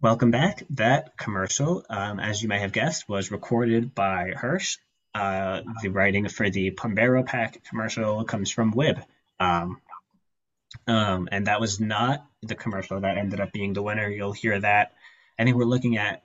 [0.01, 0.62] Welcome back.
[0.70, 4.78] That commercial, um, as you may have guessed, was recorded by Hersh.
[5.12, 9.03] Uh, the writing for the Pombero Pack commercial comes from Wibb.
[9.40, 9.80] Um,
[10.86, 14.09] um, and that was not the commercial that ended up being the winner.
[14.09, 14.92] You'll hear that.
[15.36, 16.22] I think we're looking at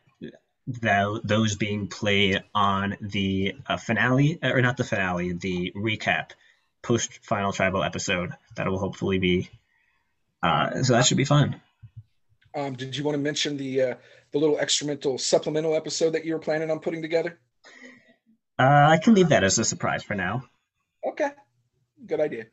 [0.67, 6.33] tho- those being played on the uh, finale, or not the finale, the recap
[6.83, 8.33] post final tribal episode.
[8.55, 9.49] That will hopefully be.
[10.43, 11.59] Uh, so that should be fun.
[12.55, 13.95] Um, did you want to mention the uh,
[14.31, 17.39] the little experimental supplemental episode that you were planning on putting together?
[18.59, 20.43] Uh, I can leave that as a surprise for now.
[21.05, 21.29] Okay,
[22.05, 22.45] good idea.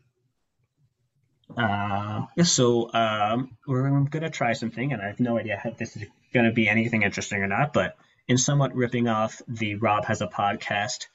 [1.56, 5.96] Uh, so um, we're going to try something, and I have no idea if this
[5.96, 7.72] is going to be anything interesting or not.
[7.72, 7.96] But
[8.28, 11.06] in somewhat ripping off the Rob has a podcast,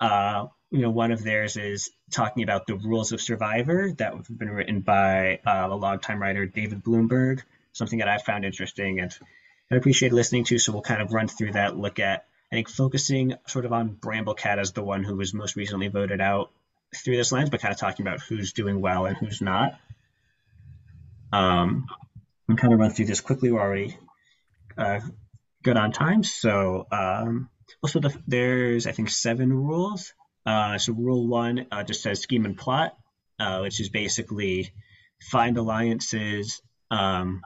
[0.00, 4.38] uh, you know, one of theirs is talking about the rules of Survivor that have
[4.38, 7.42] been written by uh, a longtime writer, David Bloomberg.
[7.72, 9.16] Something that I found interesting and
[9.70, 10.58] I appreciate listening to.
[10.58, 13.96] So we'll kind of run through that, look at I think focusing sort of on
[13.96, 16.50] Bramblecat as the one who was most recently voted out
[16.94, 19.78] through this lens, but kind of talking about who's doing well and who's not.
[21.32, 21.86] Um,
[22.46, 23.50] I'm kind of run through this quickly.
[23.50, 23.96] We're already
[24.76, 25.00] uh,
[25.62, 26.22] good on time.
[26.22, 27.48] So um,
[27.82, 30.12] also the, there's I think seven rules.
[30.44, 32.96] Uh, so rule one uh, just says scheme and plot,
[33.38, 34.72] uh, which is basically
[35.30, 36.60] find alliances,
[36.90, 37.40] um,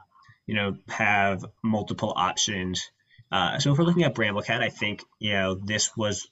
[0.47, 2.89] you know, have multiple options
[3.31, 6.27] uh, so if we're looking at Bramblecat, I think you know this was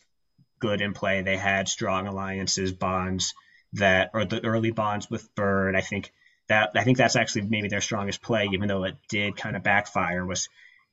[0.59, 1.21] good in play.
[1.21, 3.33] They had strong alliances, bonds
[3.73, 5.75] that, or the early bonds with Bird.
[5.75, 6.11] I think
[6.47, 9.63] that I think that's actually maybe their strongest play, even though it did kind of
[9.63, 10.25] backfire.
[10.25, 10.47] Was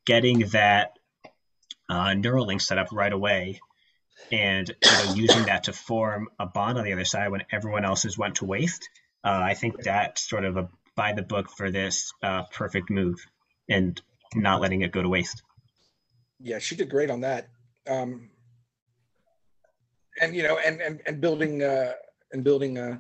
[0.05, 0.99] getting that
[1.89, 3.61] uh, Neuralink set up right away,
[4.33, 7.85] and you know, using that to form a bond on the other side when everyone
[7.85, 8.89] else's went to waste.
[9.25, 13.19] Uh, I think that's sort of a by the book for this uh, perfect move,
[13.69, 14.01] and
[14.35, 15.43] not letting it go to waste
[16.43, 17.49] yeah, she did great on that.
[17.89, 18.29] Um,
[20.21, 21.93] and you know, and and and building uh,
[22.33, 22.99] and building uh,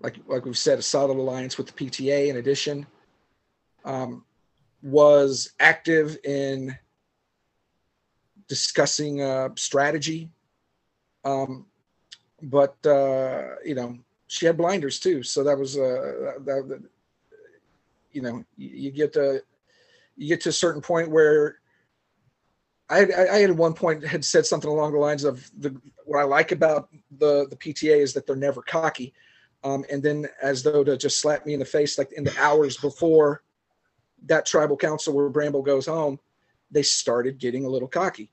[0.00, 2.28] like like we've said, a solid alliance with the PTA.
[2.28, 2.86] In addition,
[3.84, 4.24] um,
[4.82, 6.76] was active in
[8.48, 10.28] discussing uh, strategy.
[11.24, 11.66] Um,
[12.42, 13.96] but uh, you know,
[14.26, 16.82] she had blinders too, so that was uh, that
[18.14, 19.42] you know, you, get to
[20.16, 21.58] you get to a certain point where
[22.88, 26.22] I, I, at one point had said something along the lines of the what I
[26.22, 26.88] like about
[27.18, 29.12] the the PTA is that they're never cocky,
[29.64, 32.38] um, and then as though to just slap me in the face, like in the
[32.38, 33.42] hours before
[34.26, 36.20] that tribal council where Bramble goes home,
[36.70, 38.30] they started getting a little cocky,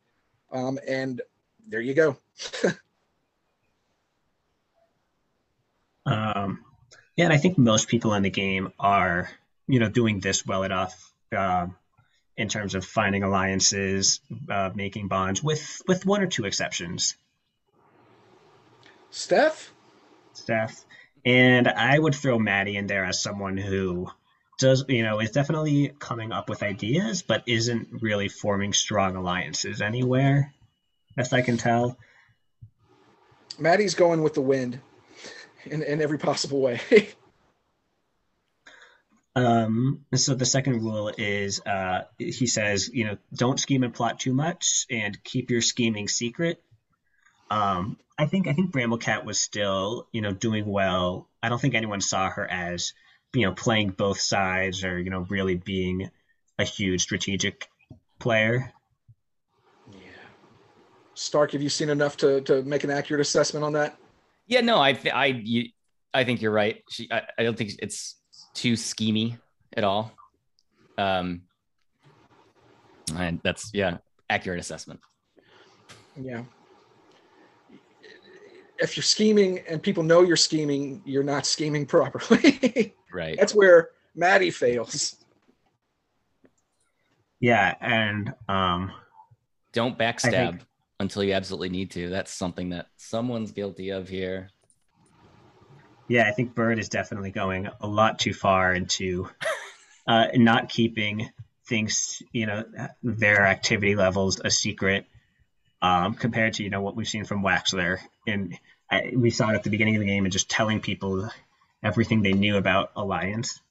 [0.51, 1.21] um, and
[1.67, 2.17] there you go.
[6.05, 6.63] um,
[7.15, 9.29] yeah, and I think most people in the game are
[9.71, 11.13] you know doing this well enough.
[11.35, 11.75] Um,
[12.37, 14.19] in terms of finding alliances,
[14.49, 17.15] uh, making bonds, with with one or two exceptions.
[19.11, 19.71] Steph.
[20.33, 20.85] Steph,
[21.25, 24.09] and I would throw Maddie in there as someone who
[24.57, 29.81] does, you know, is definitely coming up with ideas, but isn't really forming strong alliances
[29.81, 30.53] anywhere,
[31.15, 31.97] best I can tell.
[33.59, 34.79] Maddie's going with the wind
[35.65, 36.79] in, in every possible way.
[39.35, 44.19] Um, so the second rule is uh, he says, you know, don't scheme and plot
[44.19, 46.61] too much and keep your scheming secret.
[47.49, 51.29] Um, I think I think Bramblecat was still, you know, doing well.
[51.41, 52.93] I don't think anyone saw her as,
[53.33, 56.09] you know, playing both sides or, you know, really being
[56.59, 57.69] a huge strategic
[58.19, 58.71] player.
[59.91, 59.97] Yeah.
[61.13, 63.97] Stark, have you seen enough to, to make an accurate assessment on that?
[64.47, 65.69] Yeah, no, I th- I you,
[66.13, 66.83] I think you're right.
[66.89, 68.15] She, I, I don't think it's
[68.53, 69.37] too schemy
[69.75, 70.11] at all.
[70.97, 71.43] Um,
[73.15, 73.97] and that's yeah,
[74.29, 74.99] accurate assessment.
[76.19, 76.43] Yeah.
[78.79, 82.95] If you're scheming and people know you're scheming, you're not scheming properly.
[83.13, 83.37] right.
[83.39, 85.15] That's where Maddie fails.
[87.39, 88.91] Yeah, and um,
[89.73, 90.61] don't backstab think,
[90.99, 92.09] until you absolutely need to.
[92.09, 94.49] That's something that someone's guilty of here.
[96.11, 99.29] Yeah, I think Bird is definitely going a lot too far into
[100.05, 101.29] uh, not keeping
[101.67, 102.65] things, you know,
[103.01, 105.05] their activity levels a secret
[105.81, 107.99] um, compared to, you know, what we've seen from Waxler.
[108.27, 108.59] And
[108.91, 111.29] I, we saw it at the beginning of the game and just telling people
[111.81, 113.61] everything they knew about Alliance.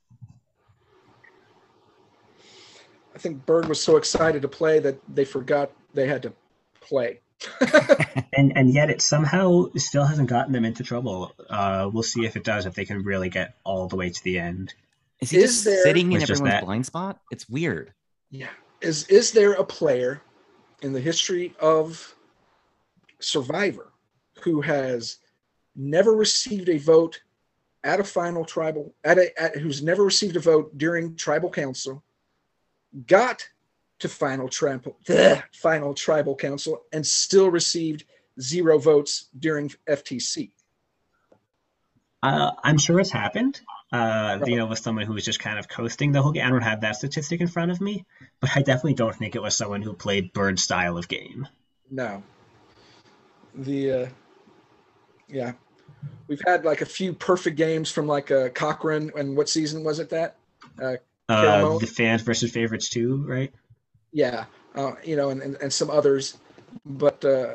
[3.14, 6.32] I think Bird was so excited to play that they forgot they had to
[6.80, 7.20] play.
[8.32, 11.32] And and yet it somehow still hasn't gotten them into trouble.
[11.48, 14.24] Uh, we'll see if it does if they can really get all the way to
[14.24, 14.74] the end.
[15.20, 17.20] Is he is just there, sitting in everyone's blind spot?
[17.30, 17.92] It's weird.
[18.30, 18.48] Yeah.
[18.80, 20.22] Is is there a player
[20.82, 22.14] in the history of
[23.18, 23.92] Survivor
[24.42, 25.18] who has
[25.76, 27.20] never received a vote
[27.84, 32.02] at a final tribal at a at, who's never received a vote during tribal council
[33.06, 33.46] got
[34.00, 34.96] to final tribal
[35.52, 38.04] final tribal council and still received
[38.40, 40.50] zero votes during FTC.
[42.22, 43.60] Uh, I'm sure it's happened.
[43.92, 46.46] Uh, you know, with someone who was just kind of coasting the whole game.
[46.46, 48.04] I don't have that statistic in front of me,
[48.38, 51.48] but I definitely don't think it was someone who played Bird style of game.
[51.90, 52.22] No.
[53.52, 54.06] The uh,
[55.28, 55.52] yeah,
[56.28, 59.10] we've had like a few perfect games from like uh, Cochran.
[59.16, 60.36] And what season was it that?
[60.80, 60.96] Uh,
[61.28, 63.52] uh, the fans versus favorites too, right?
[64.12, 64.44] Yeah,
[64.74, 66.36] uh, you know, and, and, and some others,
[66.84, 67.54] but uh,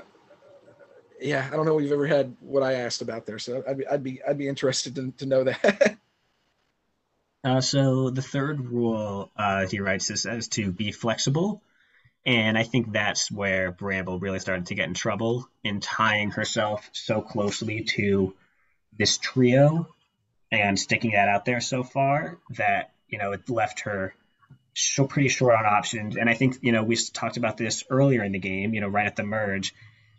[1.20, 3.78] yeah, I don't know if you've ever had what I asked about there, so I'd
[3.78, 5.98] be I'd be I'd be interested to, to know that.
[7.44, 11.62] uh, so the third rule, uh, he writes this as to be flexible,
[12.26, 16.90] and I think that's where Bramble really started to get in trouble in tying herself
[16.92, 18.34] so closely to
[18.98, 19.88] this trio
[20.52, 24.16] and sticking that out there so far that you know it left her
[24.76, 26.18] so pretty short on options.
[26.18, 28.88] And I think you know we talked about this earlier in the game, you know,
[28.88, 29.74] right at the merge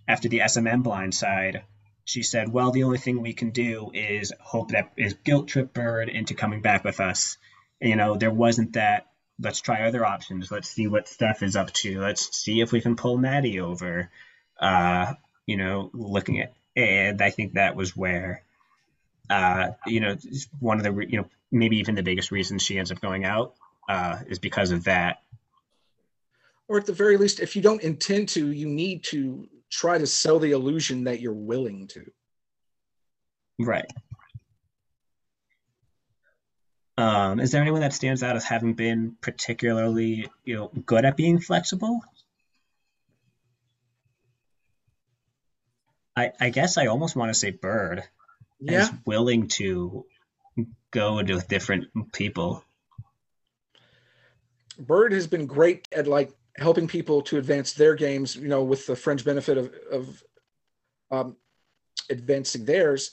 [0.09, 1.63] after the SMM blind side,
[2.05, 5.73] she said, "Well, the only thing we can do is hope that is guilt trip
[5.73, 7.37] Bird into coming back with us."
[7.81, 9.07] You know, there wasn't that.
[9.39, 10.51] Let's try other options.
[10.51, 12.01] Let's see what Steph is up to.
[12.01, 14.11] Let's see if we can pull Maddie over.
[14.59, 18.43] Uh, you know, looking at, and I think that was where,
[19.29, 20.17] uh, you know,
[20.59, 23.55] one of the, you know, maybe even the biggest reason she ends up going out
[23.89, 25.19] uh, is because of that.
[26.69, 30.07] Or at the very least, if you don't intend to, you need to try to
[30.07, 32.11] sell the illusion that you're willing to.
[33.59, 33.91] Right.
[36.99, 41.17] Um, is there anyone that stands out as having been particularly, you know, good at
[41.17, 42.01] being flexible?
[46.17, 48.03] I, I guess I almost want to say Bird.
[48.59, 48.85] Yeah.
[48.85, 50.07] Is willing to
[50.91, 52.65] go into different people.
[54.79, 58.87] Bird has been great at like helping people to advance their games, you know, with
[58.87, 60.23] the fringe benefit of, of
[61.11, 61.37] um,
[62.11, 63.13] advancing theirs.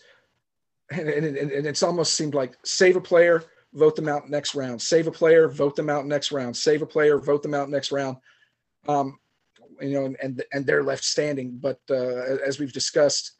[0.91, 3.43] And, and, and, it's almost seemed like save a player,
[3.73, 6.85] vote them out next round, save a player, vote them out next round, save a
[6.85, 8.17] player, vote them out next round.
[8.87, 9.17] Um,
[9.81, 11.57] you know, and, and they're left standing.
[11.57, 13.31] But uh, as we've discussed,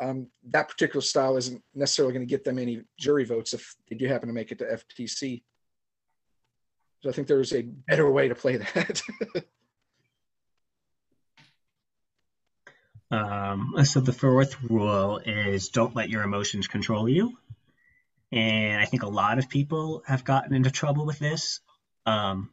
[0.00, 3.96] um, that particular style isn't necessarily going to get them any jury votes if they
[3.96, 5.42] do happen to make it to FTC.
[7.02, 9.02] So I think there's a better way to play that.
[13.10, 17.38] um, so the fourth rule is don't let your emotions control you.
[18.32, 21.60] And I think a lot of people have gotten into trouble with this.
[22.06, 22.50] Um,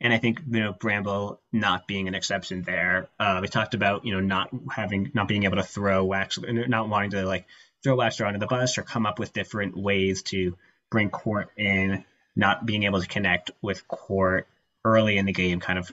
[0.00, 3.08] and I think you know Bramble not being an exception there.
[3.18, 6.88] Uh, we talked about you know not having not being able to throw wax, not
[6.88, 7.46] wanting to like
[7.82, 10.56] throw Waxter under the bus or come up with different ways to
[10.90, 12.04] bring Court in
[12.34, 14.46] not being able to connect with Court
[14.84, 15.90] early in the game, kind of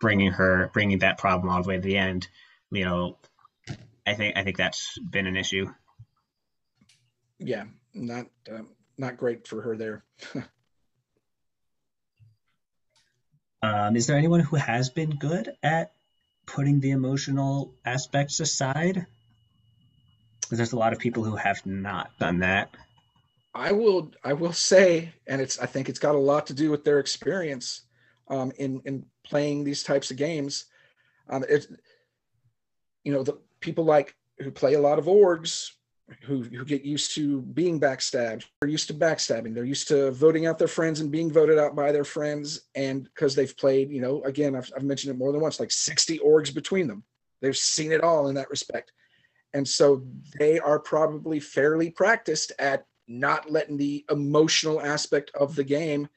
[0.00, 2.28] bringing her, bringing that problem all the way to the end.
[2.70, 3.16] You know,
[4.06, 5.72] I think I think that's been an issue.
[7.38, 10.04] Yeah, not um, not great for her there.
[13.62, 15.92] um, is there anyone who has been good at
[16.46, 19.06] putting the emotional aspects aside?
[20.40, 22.74] Because There's a lot of people who have not done that.
[23.54, 26.70] I will I will say, and it's I think it's got a lot to do
[26.70, 27.82] with their experience
[28.28, 30.66] um, in in playing these types of games.
[31.28, 31.66] Um, it's
[33.04, 35.72] you know the people like who play a lot of orgs
[36.22, 38.44] who who get used to being backstabbed.
[38.60, 39.54] They're used to backstabbing.
[39.54, 42.62] They're used to voting out their friends and being voted out by their friends.
[42.74, 45.70] And because they've played, you know, again, I've, I've mentioned it more than once, like
[45.70, 47.04] 60 orgs between them.
[47.40, 48.92] They've seen it all in that respect.
[49.54, 50.02] And so
[50.38, 56.08] they are probably fairly practiced at not letting the emotional aspect of the game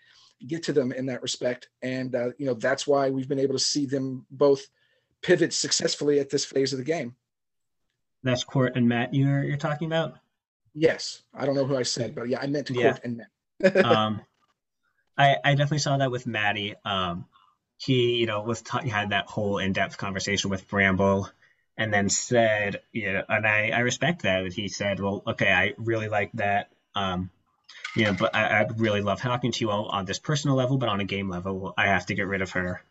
[0.47, 1.69] get to them in that respect.
[1.81, 4.65] And, uh, you know, that's why we've been able to see them both
[5.21, 7.15] pivot successfully at this phase of the game.
[8.23, 10.15] That's Court and Matt you're, you're talking about?
[10.73, 11.21] Yes.
[11.33, 12.97] I don't know who I said, but yeah, I meant to Court yeah.
[13.03, 13.21] and
[13.61, 13.85] Matt.
[13.85, 14.21] um,
[15.17, 16.75] I, I definitely saw that with Maddie.
[16.83, 17.25] Um,
[17.77, 21.29] he, you know, was ta- had that whole in-depth conversation with Bramble
[21.77, 24.51] and then said, you know, and I, I respect that.
[24.53, 27.29] He said, well, okay, I really like that um,
[27.95, 30.77] you know, but I, I really love talking to you all on this personal level,
[30.77, 32.81] but on a game level, I have to get rid of her.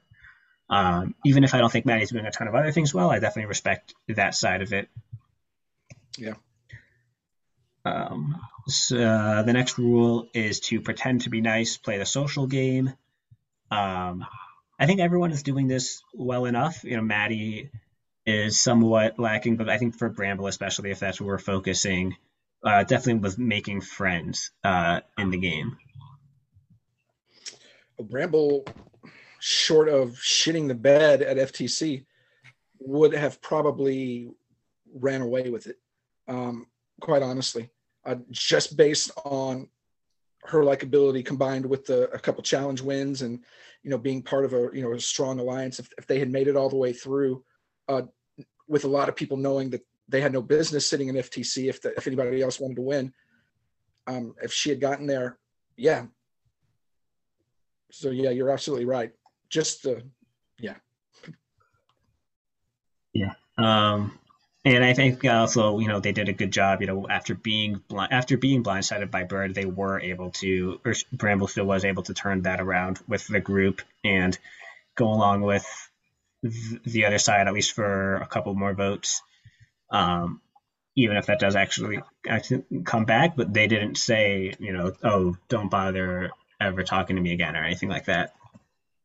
[0.71, 3.19] Um, even if I don't think Maddie's doing a ton of other things well, I
[3.19, 4.89] definitely respect that side of it.
[6.17, 6.35] Yeah.
[7.85, 12.47] Um, so, uh, the next rule is to pretend to be nice, play the social
[12.47, 12.95] game.
[13.71, 14.25] Um,
[14.79, 16.83] I think everyone is doing this well enough.
[16.83, 17.71] You know, Maddie
[18.25, 22.17] is somewhat lacking, but I think for Bramble, especially if that's where we're focusing,
[22.65, 25.77] uh, definitely was making friends uh, in the game.
[28.01, 28.67] Bramble,
[29.41, 32.05] short of shitting the bed at FTC,
[32.81, 34.31] would have probably
[34.95, 35.79] ran away with it.
[36.27, 36.67] Um,
[37.01, 37.71] quite honestly,
[38.05, 39.69] uh, just based on
[40.45, 43.43] her likability combined with the a couple challenge wins and
[43.83, 45.79] you know being part of a you know a strong alliance.
[45.79, 47.45] If, if they had made it all the way through,
[47.89, 48.03] uh,
[48.67, 51.81] with a lot of people knowing that they had no business sitting in FTC if
[51.81, 53.13] the, if anybody else wanted to win,
[54.07, 55.39] um, if she had gotten there,
[55.77, 56.07] yeah.
[57.91, 59.13] So yeah, you're absolutely right.
[59.49, 60.03] Just the
[60.59, 60.75] yeah.
[63.13, 63.33] Yeah.
[63.57, 64.19] Um,
[64.65, 66.81] and I think also, you know, they did a good job.
[66.81, 70.95] You know, after being bl- after being blindsided by Bird, they were able to, or
[71.13, 74.37] Bramble still was able to turn that around with the group and
[74.95, 75.67] go along with
[76.43, 79.23] th- the other side, at least for a couple more votes.
[79.95, 80.41] Um,
[80.97, 85.37] even if that does actually, actually come back, but they didn't say, you know, oh,
[85.49, 86.31] don't bother
[86.61, 88.35] ever talking to me again or anything like that.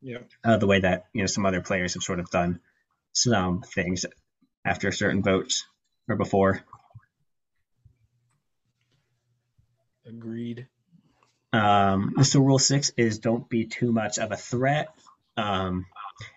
[0.01, 0.19] Yeah.
[0.43, 2.59] Uh, the way that you know some other players have sort of done
[3.11, 4.05] some things
[4.65, 5.65] after certain votes
[6.07, 6.63] or before.
[10.05, 10.67] Agreed.
[11.51, 14.89] Um, so rule six is don't be too much of a threat.
[15.35, 15.85] Um,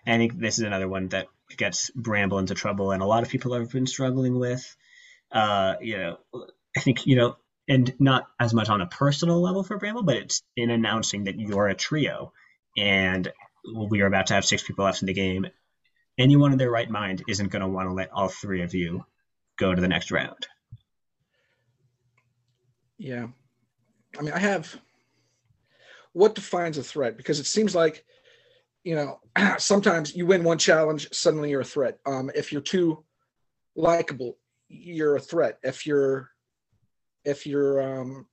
[0.05, 1.27] I think this is another one that
[1.57, 4.75] gets Bramble into trouble, and a lot of people have been struggling with.
[5.31, 6.17] Uh, you know,
[6.75, 7.35] I think you know,
[7.67, 11.39] and not as much on a personal level for Bramble, but it's in announcing that
[11.39, 12.33] you're a trio,
[12.77, 13.31] and
[13.89, 15.47] we are about to have six people left in the game.
[16.17, 19.05] Anyone in their right mind isn't going to want to let all three of you
[19.57, 20.47] go to the next round.
[22.97, 23.27] Yeah.
[24.17, 24.79] I mean, I have
[26.13, 28.05] what defines a threat because it seems like
[28.83, 29.19] you know
[29.57, 31.99] sometimes you win one challenge suddenly you're a threat.
[32.05, 33.03] Um, if you're too
[33.75, 34.37] likable
[34.69, 35.59] you're a threat.
[35.63, 36.29] If you're
[37.25, 38.27] if you're um,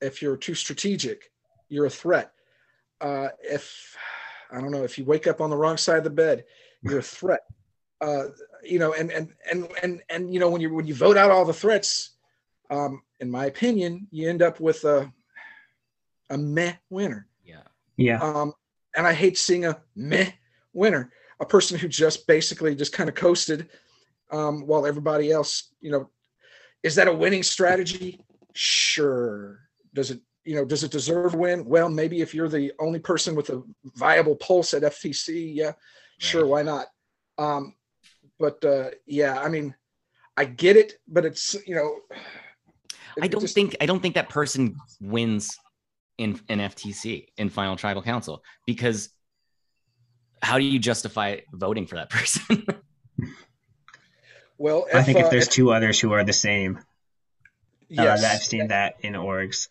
[0.00, 1.30] if you're too strategic
[1.68, 2.32] you're a threat.
[3.00, 3.94] Uh, if
[4.50, 6.44] i don't know if you wake up on the wrong side of the bed
[6.82, 7.40] you're a threat.
[8.00, 8.24] Uh,
[8.62, 11.30] you know and and and and and you know when you when you vote out
[11.30, 12.10] all the threats
[12.70, 15.12] um, in my opinion you end up with a
[16.30, 17.26] a meh winner.
[17.44, 17.62] Yeah.
[17.96, 18.18] Yeah.
[18.20, 18.52] um,
[18.96, 20.30] and I hate seeing a meh
[20.72, 23.68] winner, a person who just basically just kind of coasted
[24.30, 26.10] um, while everybody else, you know,
[26.82, 28.20] is that a winning strategy?
[28.54, 29.60] Sure.
[29.94, 31.64] Does it, you know, does it deserve a win?
[31.64, 33.62] Well, maybe if you're the only person with a
[33.96, 35.72] viable pulse at FTC, yeah,
[36.18, 36.86] sure, why not?
[37.38, 37.74] Um,
[38.38, 39.74] but uh, yeah, I mean,
[40.36, 41.96] I get it, but it's you know,
[43.20, 45.58] I don't just- think I don't think that person wins
[46.18, 49.10] in in FTC in Final Tribal Council because
[50.42, 52.64] how do you justify voting for that person?
[54.58, 56.78] Well, I think if uh, there's two others who are the same,
[57.88, 59.68] yes, uh, I've seen that in orgs.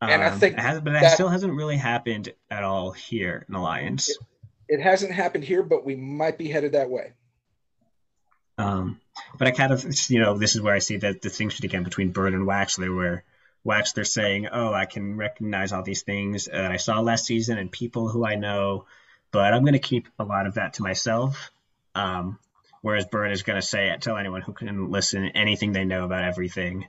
[0.00, 2.92] And I Um, think it has, but that, that- still hasn't really happened at all
[2.92, 4.10] here in Alliance.
[4.68, 7.12] it hasn't happened here, but we might be headed that way.
[8.58, 9.00] Um,
[9.38, 12.10] but I kind of, you know, this is where I see the distinction again between
[12.10, 13.24] Bird and Waxler, where
[13.64, 17.70] Waxler's saying, "Oh, I can recognize all these things that I saw last season and
[17.70, 18.86] people who I know,
[19.30, 21.50] but I'm going to keep a lot of that to myself."
[21.94, 22.38] Um,
[22.80, 26.24] whereas Bird is going to say, "Tell anyone who can listen anything they know about
[26.24, 26.86] everything."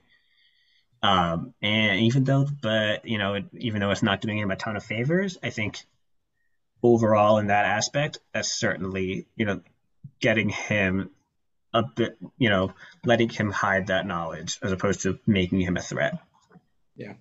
[1.03, 4.55] Um, and even though, but you know, it, even though it's not doing him a
[4.55, 5.85] ton of favors, I think
[6.81, 9.61] overall in that aspect, that's certainly you know
[10.19, 11.09] getting him
[11.73, 12.73] a bit, you know,
[13.03, 16.17] letting him hide that knowledge as opposed to making him a threat.
[16.95, 17.13] Yeah.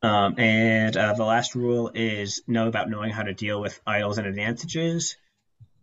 [0.00, 4.18] Um, and uh, the last rule is know about knowing how to deal with idols
[4.18, 5.16] and advantages.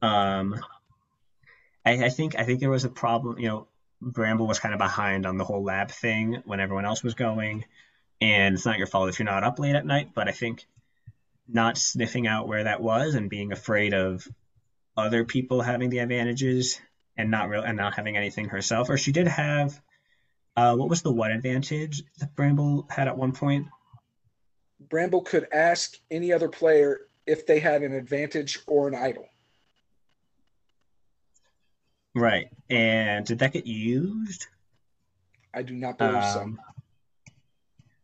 [0.01, 0.55] Um,
[1.85, 3.39] I, I think I think there was a problem.
[3.39, 3.67] You know,
[4.01, 7.65] Bramble was kind of behind on the whole lab thing when everyone else was going,
[8.21, 10.11] and it's not your fault if you're not up late at night.
[10.15, 10.65] But I think
[11.47, 14.27] not sniffing out where that was and being afraid of
[14.97, 16.79] other people having the advantages
[17.17, 18.89] and not real and not having anything herself.
[18.89, 19.79] Or she did have
[20.55, 23.67] uh, what was the one advantage that Bramble had at one point?
[24.79, 29.27] Bramble could ask any other player if they had an advantage or an idol.
[32.13, 32.49] Right.
[32.69, 34.47] And did that get used?
[35.53, 36.41] I do not believe so.
[36.41, 36.59] Um,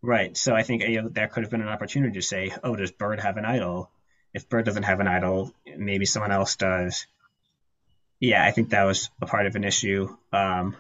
[0.02, 0.36] right.
[0.36, 2.91] So I think you know, that could have been an opportunity to say, oh, does
[2.91, 3.90] Bird have an idol?
[4.34, 7.06] If Bird doesn't have an idol, maybe someone else does.
[8.19, 10.15] Yeah, I think that was a part of an issue.
[10.32, 10.76] Um,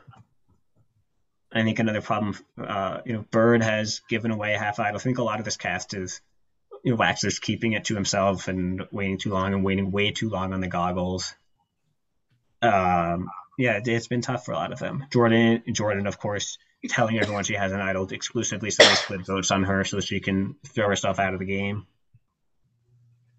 [1.53, 4.95] I think another problem, uh, you know, Bird has given away half idol.
[4.95, 6.21] I think a lot of this cast is,
[6.83, 10.29] you know, Waxer's keeping it to himself and waiting too long and waiting way too
[10.29, 11.35] long on the goggles.
[12.61, 15.05] Um, yeah, it's been tough for a lot of them.
[15.11, 16.57] Jordan, Jordan, of course,
[16.87, 20.19] telling everyone she has an idol exclusively, so they split votes on her so she
[20.19, 21.85] can throw herself out of the game.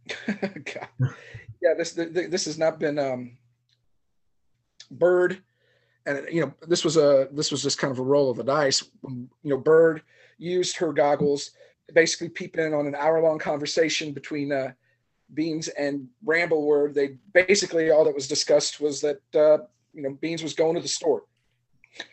[0.28, 3.39] yeah, this this has not been um,
[4.90, 5.43] Bird,
[6.06, 8.44] and you know this was a this was just kind of a roll of the
[8.44, 8.84] dice.
[9.04, 10.02] You know, Bird
[10.38, 11.52] used her goggles
[11.94, 14.72] basically peep in on an hour long conversation between uh,
[15.34, 19.58] Beans and Bramble, where they basically all that was discussed was that uh,
[19.92, 21.24] you know Beans was going to the store.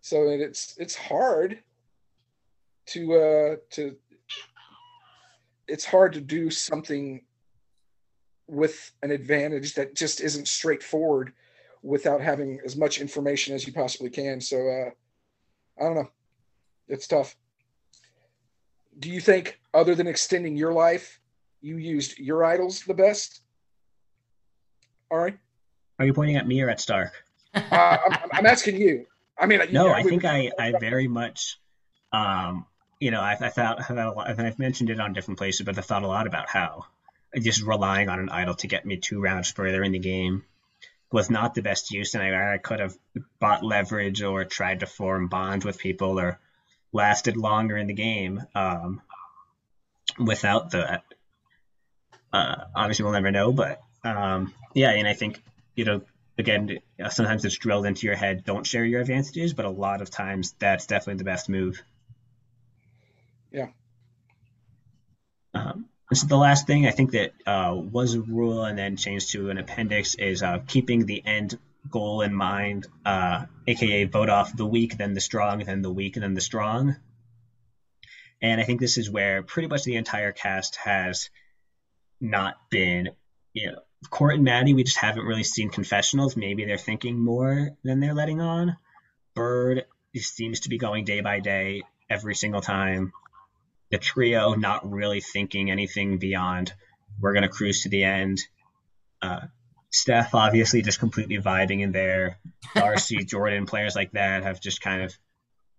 [0.00, 1.58] so it's it's hard
[2.86, 3.96] to uh to
[5.68, 7.22] it's hard to do something
[8.48, 11.32] with an advantage that just isn't straightforward
[11.82, 14.40] without having as much information as you possibly can.
[14.40, 14.90] So uh
[15.80, 16.10] i don't know.
[16.88, 17.36] It's tough.
[18.98, 21.20] Do you think other than extending your life
[21.60, 23.40] you used your idols the best?
[25.10, 25.38] All right
[25.98, 27.12] are you pointing at me or at stark?
[27.54, 29.06] Uh, I'm, I'm, asking you.
[29.38, 31.58] I mean no i think i i very much
[32.12, 32.66] um
[33.00, 36.06] you know i, I thought i've mentioned it on different places but I've thought a
[36.06, 36.86] lot about how
[37.34, 40.44] just relying on an idol to get me two rounds further in the game
[41.12, 42.96] was not the best use and I, I could have
[43.38, 46.38] bought leverage or tried to form bonds with people or
[46.92, 49.02] lasted longer in the game um,
[50.18, 51.04] without that.
[52.32, 55.40] Uh, obviously, we'll never know, but um, yeah, and I think
[55.74, 56.02] you know,
[56.38, 56.78] again,
[57.10, 58.44] sometimes it's drilled into your head.
[58.44, 61.82] Don't share your advantages, but a lot of times that's definitely the best move.
[63.52, 63.68] Yeah.
[65.54, 68.96] Um, this is the last thing I think that uh, was a rule and then
[68.96, 71.58] changed to an appendix is uh, keeping the end
[71.90, 76.14] goal in mind, uh, aka vote off the weak, then the strong, then the weak,
[76.14, 76.96] then the strong.
[78.40, 81.30] And I think this is where pretty much the entire cast has
[82.20, 83.10] not been,
[83.52, 83.78] you know,
[84.10, 86.36] Court and Maddie, we just haven't really seen confessionals.
[86.36, 88.76] Maybe they're thinking more than they're letting on.
[89.34, 93.12] Bird seems to be going day by day every single time.
[93.90, 96.72] The trio not really thinking anything beyond
[97.20, 98.40] we're going to cruise to the end.
[99.22, 99.40] Uh,
[99.90, 102.38] Steph obviously just completely vibing in there.
[102.74, 105.16] Darcy, Jordan, players like that have just kind of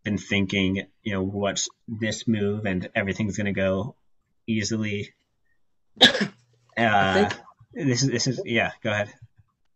[0.04, 3.96] been thinking, you know, what's this move and everything's going to go
[4.48, 5.14] easily.
[6.80, 7.28] Uh,
[7.74, 8.70] this is this is yeah.
[8.84, 9.12] Go ahead.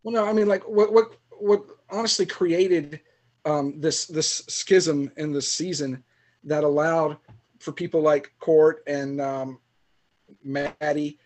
[0.04, 3.00] Well, no, I mean, like what what what honestly created
[3.44, 6.04] um, this this schism in the season
[6.44, 7.18] that allowed
[7.62, 9.60] for people like Court and um,
[10.44, 11.20] Maddie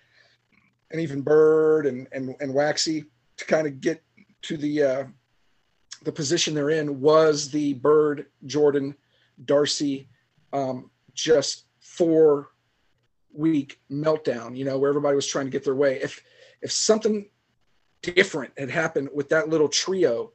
[0.91, 3.05] and even Bird and, and, and Waxy
[3.37, 4.03] to kind of get
[4.43, 5.03] to the uh,
[6.03, 8.95] the position they're in was the Bird Jordan
[9.45, 10.07] Darcy
[10.53, 12.49] um, just four
[13.33, 14.55] week meltdown.
[14.55, 16.01] You know where everybody was trying to get their way.
[16.01, 16.21] If
[16.61, 17.27] if something
[18.01, 20.31] different had happened with that little trio,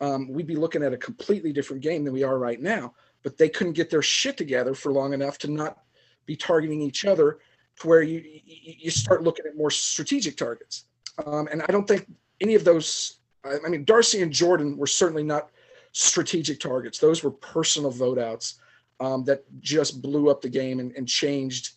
[0.00, 2.94] um, we'd be looking at a completely different game than we are right now.
[3.22, 5.78] But they couldn't get their shit together for long enough to not
[6.26, 7.38] be targeting each other
[7.80, 10.84] to where you you start looking at more strategic targets.
[11.24, 13.18] Um, and I don't think any of those.
[13.44, 15.50] I mean, Darcy and Jordan were certainly not
[15.92, 16.98] strategic targets.
[16.98, 18.60] Those were personal vote outs
[19.00, 21.72] um, that just blew up the game and, and, changed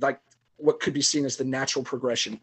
[0.00, 0.18] like
[0.56, 2.40] what could be seen as the natural progression.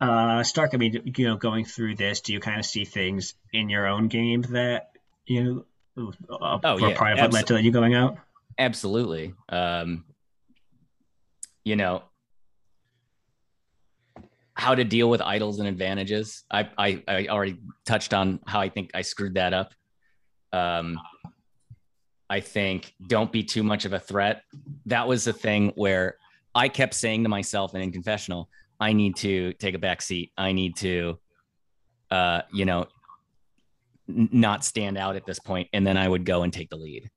[0.00, 3.34] Uh, Stark, I mean, you know, going through this, do you kind of see things
[3.52, 4.90] in your own game that
[5.26, 5.64] you know,
[5.96, 8.18] uh, oh, yeah, of what led to you going out?
[8.58, 9.34] Absolutely.
[9.48, 10.04] Um,
[11.64, 12.02] you know,
[14.54, 16.44] how to deal with idols and advantages.
[16.50, 19.74] I, I, I already touched on how I think I screwed that up.
[20.52, 20.98] Um,
[22.30, 24.42] I think don't be too much of a threat.
[24.86, 26.16] That was the thing where
[26.54, 28.48] I kept saying to myself and in confessional,
[28.80, 30.32] I need to take a back seat.
[30.38, 31.18] I need to,
[32.10, 32.86] uh, you know,
[34.08, 37.10] not stand out at this point, and then I would go and take the lead.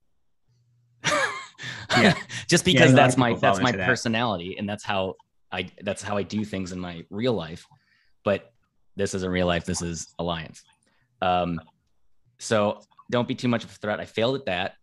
[1.97, 2.13] yeah,
[2.47, 4.59] just because yeah, that's my that's my personality, that.
[4.59, 5.15] and that's how
[5.51, 7.65] I that's how I do things in my real life.
[8.23, 8.51] But
[8.95, 9.65] this isn't real life.
[9.65, 10.63] This is alliance.
[11.21, 11.61] Um,
[12.37, 13.99] so don't be too much of a threat.
[13.99, 14.73] I failed at that.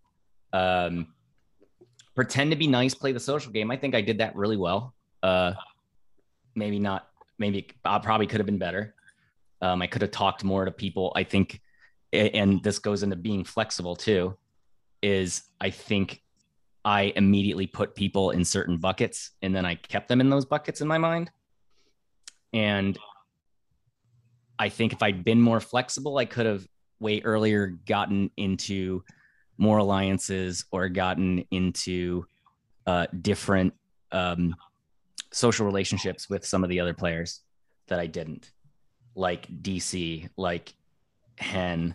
[0.52, 1.08] Um,
[2.14, 3.70] pretend to be nice, play the social game.
[3.70, 4.94] I think I did that really well.
[5.22, 5.52] Uh,
[6.54, 7.08] maybe not.
[7.38, 8.94] Maybe I probably could have been better.
[9.60, 11.12] Um, I could have talked more to people.
[11.14, 11.60] I think,
[12.12, 14.36] and this goes into being flexible too.
[15.02, 16.22] Is I think
[16.84, 20.80] I immediately put people in certain buckets and then I kept them in those buckets
[20.80, 21.30] in my mind.
[22.52, 22.98] And
[24.58, 26.66] I think if I'd been more flexible, I could have
[27.00, 29.02] way earlier gotten into
[29.58, 32.24] more alliances or gotten into
[32.86, 33.74] uh, different
[34.12, 34.54] um,
[35.32, 37.40] social relationships with some of the other players
[37.88, 38.52] that I didn't.
[39.14, 40.74] like DC, like
[41.38, 41.94] Hen,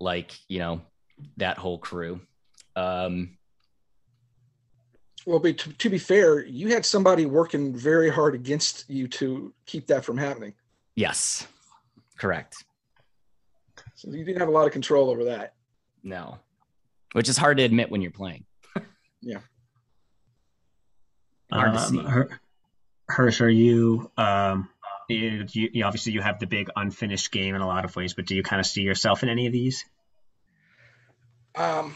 [0.00, 0.80] like you know
[1.36, 2.20] that whole crew.
[2.76, 3.36] Um,
[5.26, 9.52] Well, but to, to be fair, you had somebody working very hard against you to
[9.66, 10.54] keep that from happening.
[10.96, 11.46] yes,
[12.18, 12.64] correct.
[13.94, 15.54] So you didn't have a lot of control over that.
[16.02, 16.38] No,
[17.12, 18.44] which is hard to admit when you're playing.
[19.22, 19.40] Yeah
[21.52, 21.98] hard to Um, see.
[22.02, 22.40] Her-
[23.10, 24.68] Hersh, are you, um,
[25.14, 28.26] you, you obviously you have the big unfinished game in a lot of ways, but
[28.26, 29.84] do you kind of see yourself in any of these?
[31.54, 31.94] Um,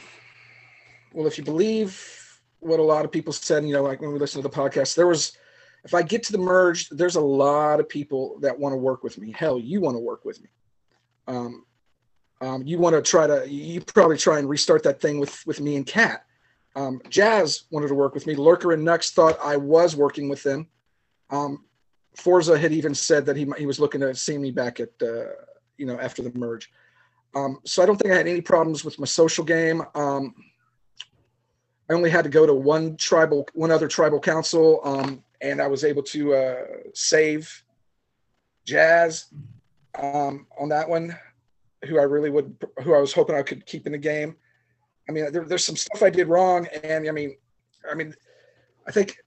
[1.12, 4.18] well, if you believe what a lot of people said, you know, like when we
[4.18, 5.36] listen to the podcast, there was,
[5.84, 9.04] if I get to the merge, there's a lot of people that want to work
[9.04, 9.32] with me.
[9.32, 10.48] Hell, you want to work with me.
[11.26, 11.66] Um,
[12.40, 15.60] um, you want to try to, you probably try and restart that thing with with
[15.60, 16.24] me and Kat.
[16.76, 18.34] Um, Jazz wanted to work with me.
[18.34, 20.66] Lurker and Nux thought I was working with them.
[21.30, 21.64] Um,
[22.16, 25.26] Forza had even said that he he was looking to see me back at, uh,
[25.76, 26.70] you know, after the merge.
[27.34, 29.82] Um, so I don't think I had any problems with my social game.
[29.94, 30.34] Um,
[31.90, 35.66] I only had to go to one tribal, one other tribal council, um, and I
[35.66, 36.62] was able to uh,
[36.94, 37.64] save
[38.64, 39.26] Jazz
[40.00, 41.16] um, on that one,
[41.86, 44.36] who I really would, who I was hoping I could keep in the game.
[45.08, 47.36] I mean, there, there's some stuff I did wrong, and I mean,
[47.90, 48.14] I mean,
[48.86, 49.18] I think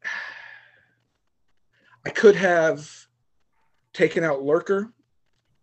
[2.08, 2.90] I could have
[3.92, 4.94] taken out Lurker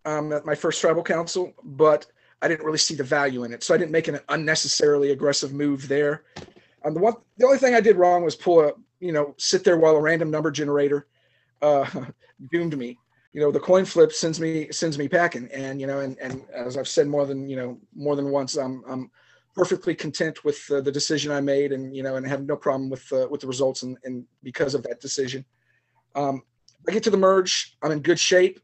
[0.04, 2.04] um, at my first tribal council, but
[2.42, 5.54] I didn't really see the value in it, so I didn't make an unnecessarily aggressive
[5.54, 6.24] move there.
[6.84, 9.64] Um, the one, the only thing I did wrong was pull a, you know, sit
[9.64, 11.06] there while a random number generator
[11.62, 11.88] uh,
[12.52, 12.98] doomed me.
[13.32, 16.42] You know, the coin flip sends me sends me packing, and you know, and and
[16.52, 19.10] as I've said more than you know more than once, I'm I'm
[19.54, 22.90] perfectly content with uh, the decision I made, and you know, and have no problem
[22.90, 25.42] with uh, with the results, and, and because of that decision.
[26.14, 26.42] Um,
[26.88, 28.60] I get to the merge, I'm in good shape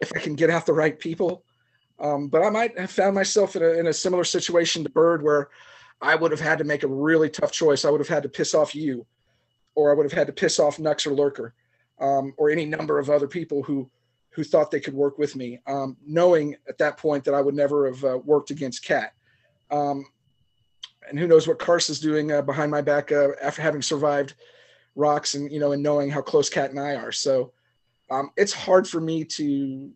[0.00, 1.44] if I can get out the right people.
[2.00, 5.22] Um, but I might have found myself in a, in a similar situation to Bird,
[5.22, 5.50] where
[6.00, 7.84] I would have had to make a really tough choice.
[7.84, 9.06] I would have had to piss off you,
[9.76, 11.54] or I would have had to piss off Nux or Lurker,
[12.00, 13.88] um, or any number of other people who
[14.30, 17.54] who thought they could work with me, um, knowing at that point that I would
[17.54, 19.12] never have uh, worked against Cat.
[19.70, 20.06] Um,
[21.06, 24.34] and who knows what Karst is doing uh, behind my back uh, after having survived
[24.94, 27.12] rocks and you know and knowing how close Cat and I are.
[27.12, 27.52] So
[28.10, 29.90] um, it's hard for me to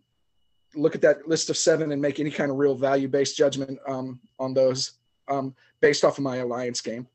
[0.75, 3.79] look at that list of seven and make any kind of real value based judgment
[3.87, 4.93] um, on those
[5.29, 7.07] um, based off of my alliance game.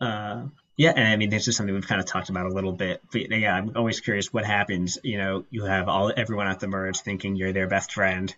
[0.00, 0.44] Uh,
[0.76, 3.00] yeah, and I mean, this is something we've kind of talked about a little bit.
[3.12, 4.98] But yeah, I'm always curious what happens.
[5.02, 8.34] You know, you have all everyone at the merge thinking you're their best friend,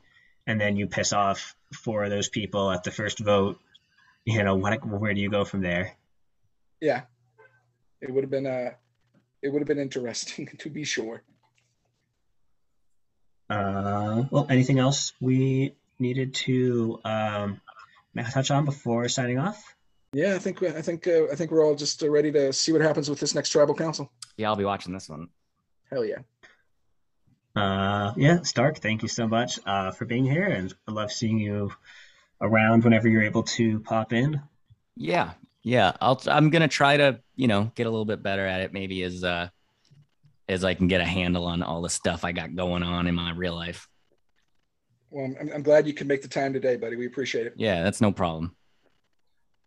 [0.47, 3.59] and then you piss off four of those people at the first vote.
[4.25, 5.97] You know, what, where do you go from there?
[6.81, 7.03] Yeah,
[8.01, 8.71] it would have been uh,
[9.43, 11.23] it would have been interesting to be sure.
[13.49, 17.61] Uh, well, anything else we needed to um,
[18.33, 19.75] touch on before signing off?
[20.13, 22.73] Yeah, I think I think uh, I think we're all just uh, ready to see
[22.73, 24.11] what happens with this next tribal council.
[24.37, 25.29] Yeah, I'll be watching this one.
[25.91, 26.19] Hell yeah!
[27.55, 31.39] Uh, yeah, Stark, thank you so much uh, for being here, and I love seeing
[31.39, 31.73] you
[32.41, 34.41] around whenever you're able to pop in.
[34.97, 35.33] Yeah,
[35.67, 35.93] yeah.
[36.01, 36.23] I'll.
[36.27, 38.73] I'm gonna try to, you know, get a little bit better at it.
[38.73, 39.49] Maybe as uh,
[40.49, 43.15] as I can get a handle on all the stuff I got going on in
[43.17, 43.89] my real life.
[45.11, 46.95] Well, I'm, I'm glad you could make the time today, buddy.
[46.97, 47.55] We appreciate it.
[47.57, 48.55] Yeah, that's no problem.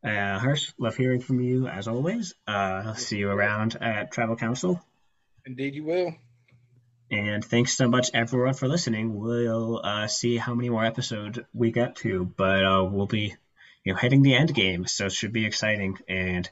[0.02, 2.34] Uh, Hersh, love hearing from you as always.
[2.48, 4.82] Uh, I'll see you around at Tribal Council.
[5.46, 6.16] Indeed, you will.
[7.12, 9.20] And thanks so much, everyone, for listening.
[9.20, 13.36] We'll uh, see how many more episodes we get to, but uh, we'll be,
[13.90, 16.48] you know, hitting the end game, so it should be exciting, and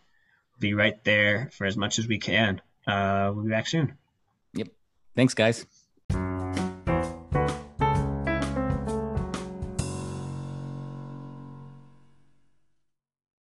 [0.60, 2.60] be right there for as much as we can.
[2.88, 3.96] Uh, we'll be back soon.
[4.56, 4.70] Yep.
[5.16, 5.68] Thanks, guys.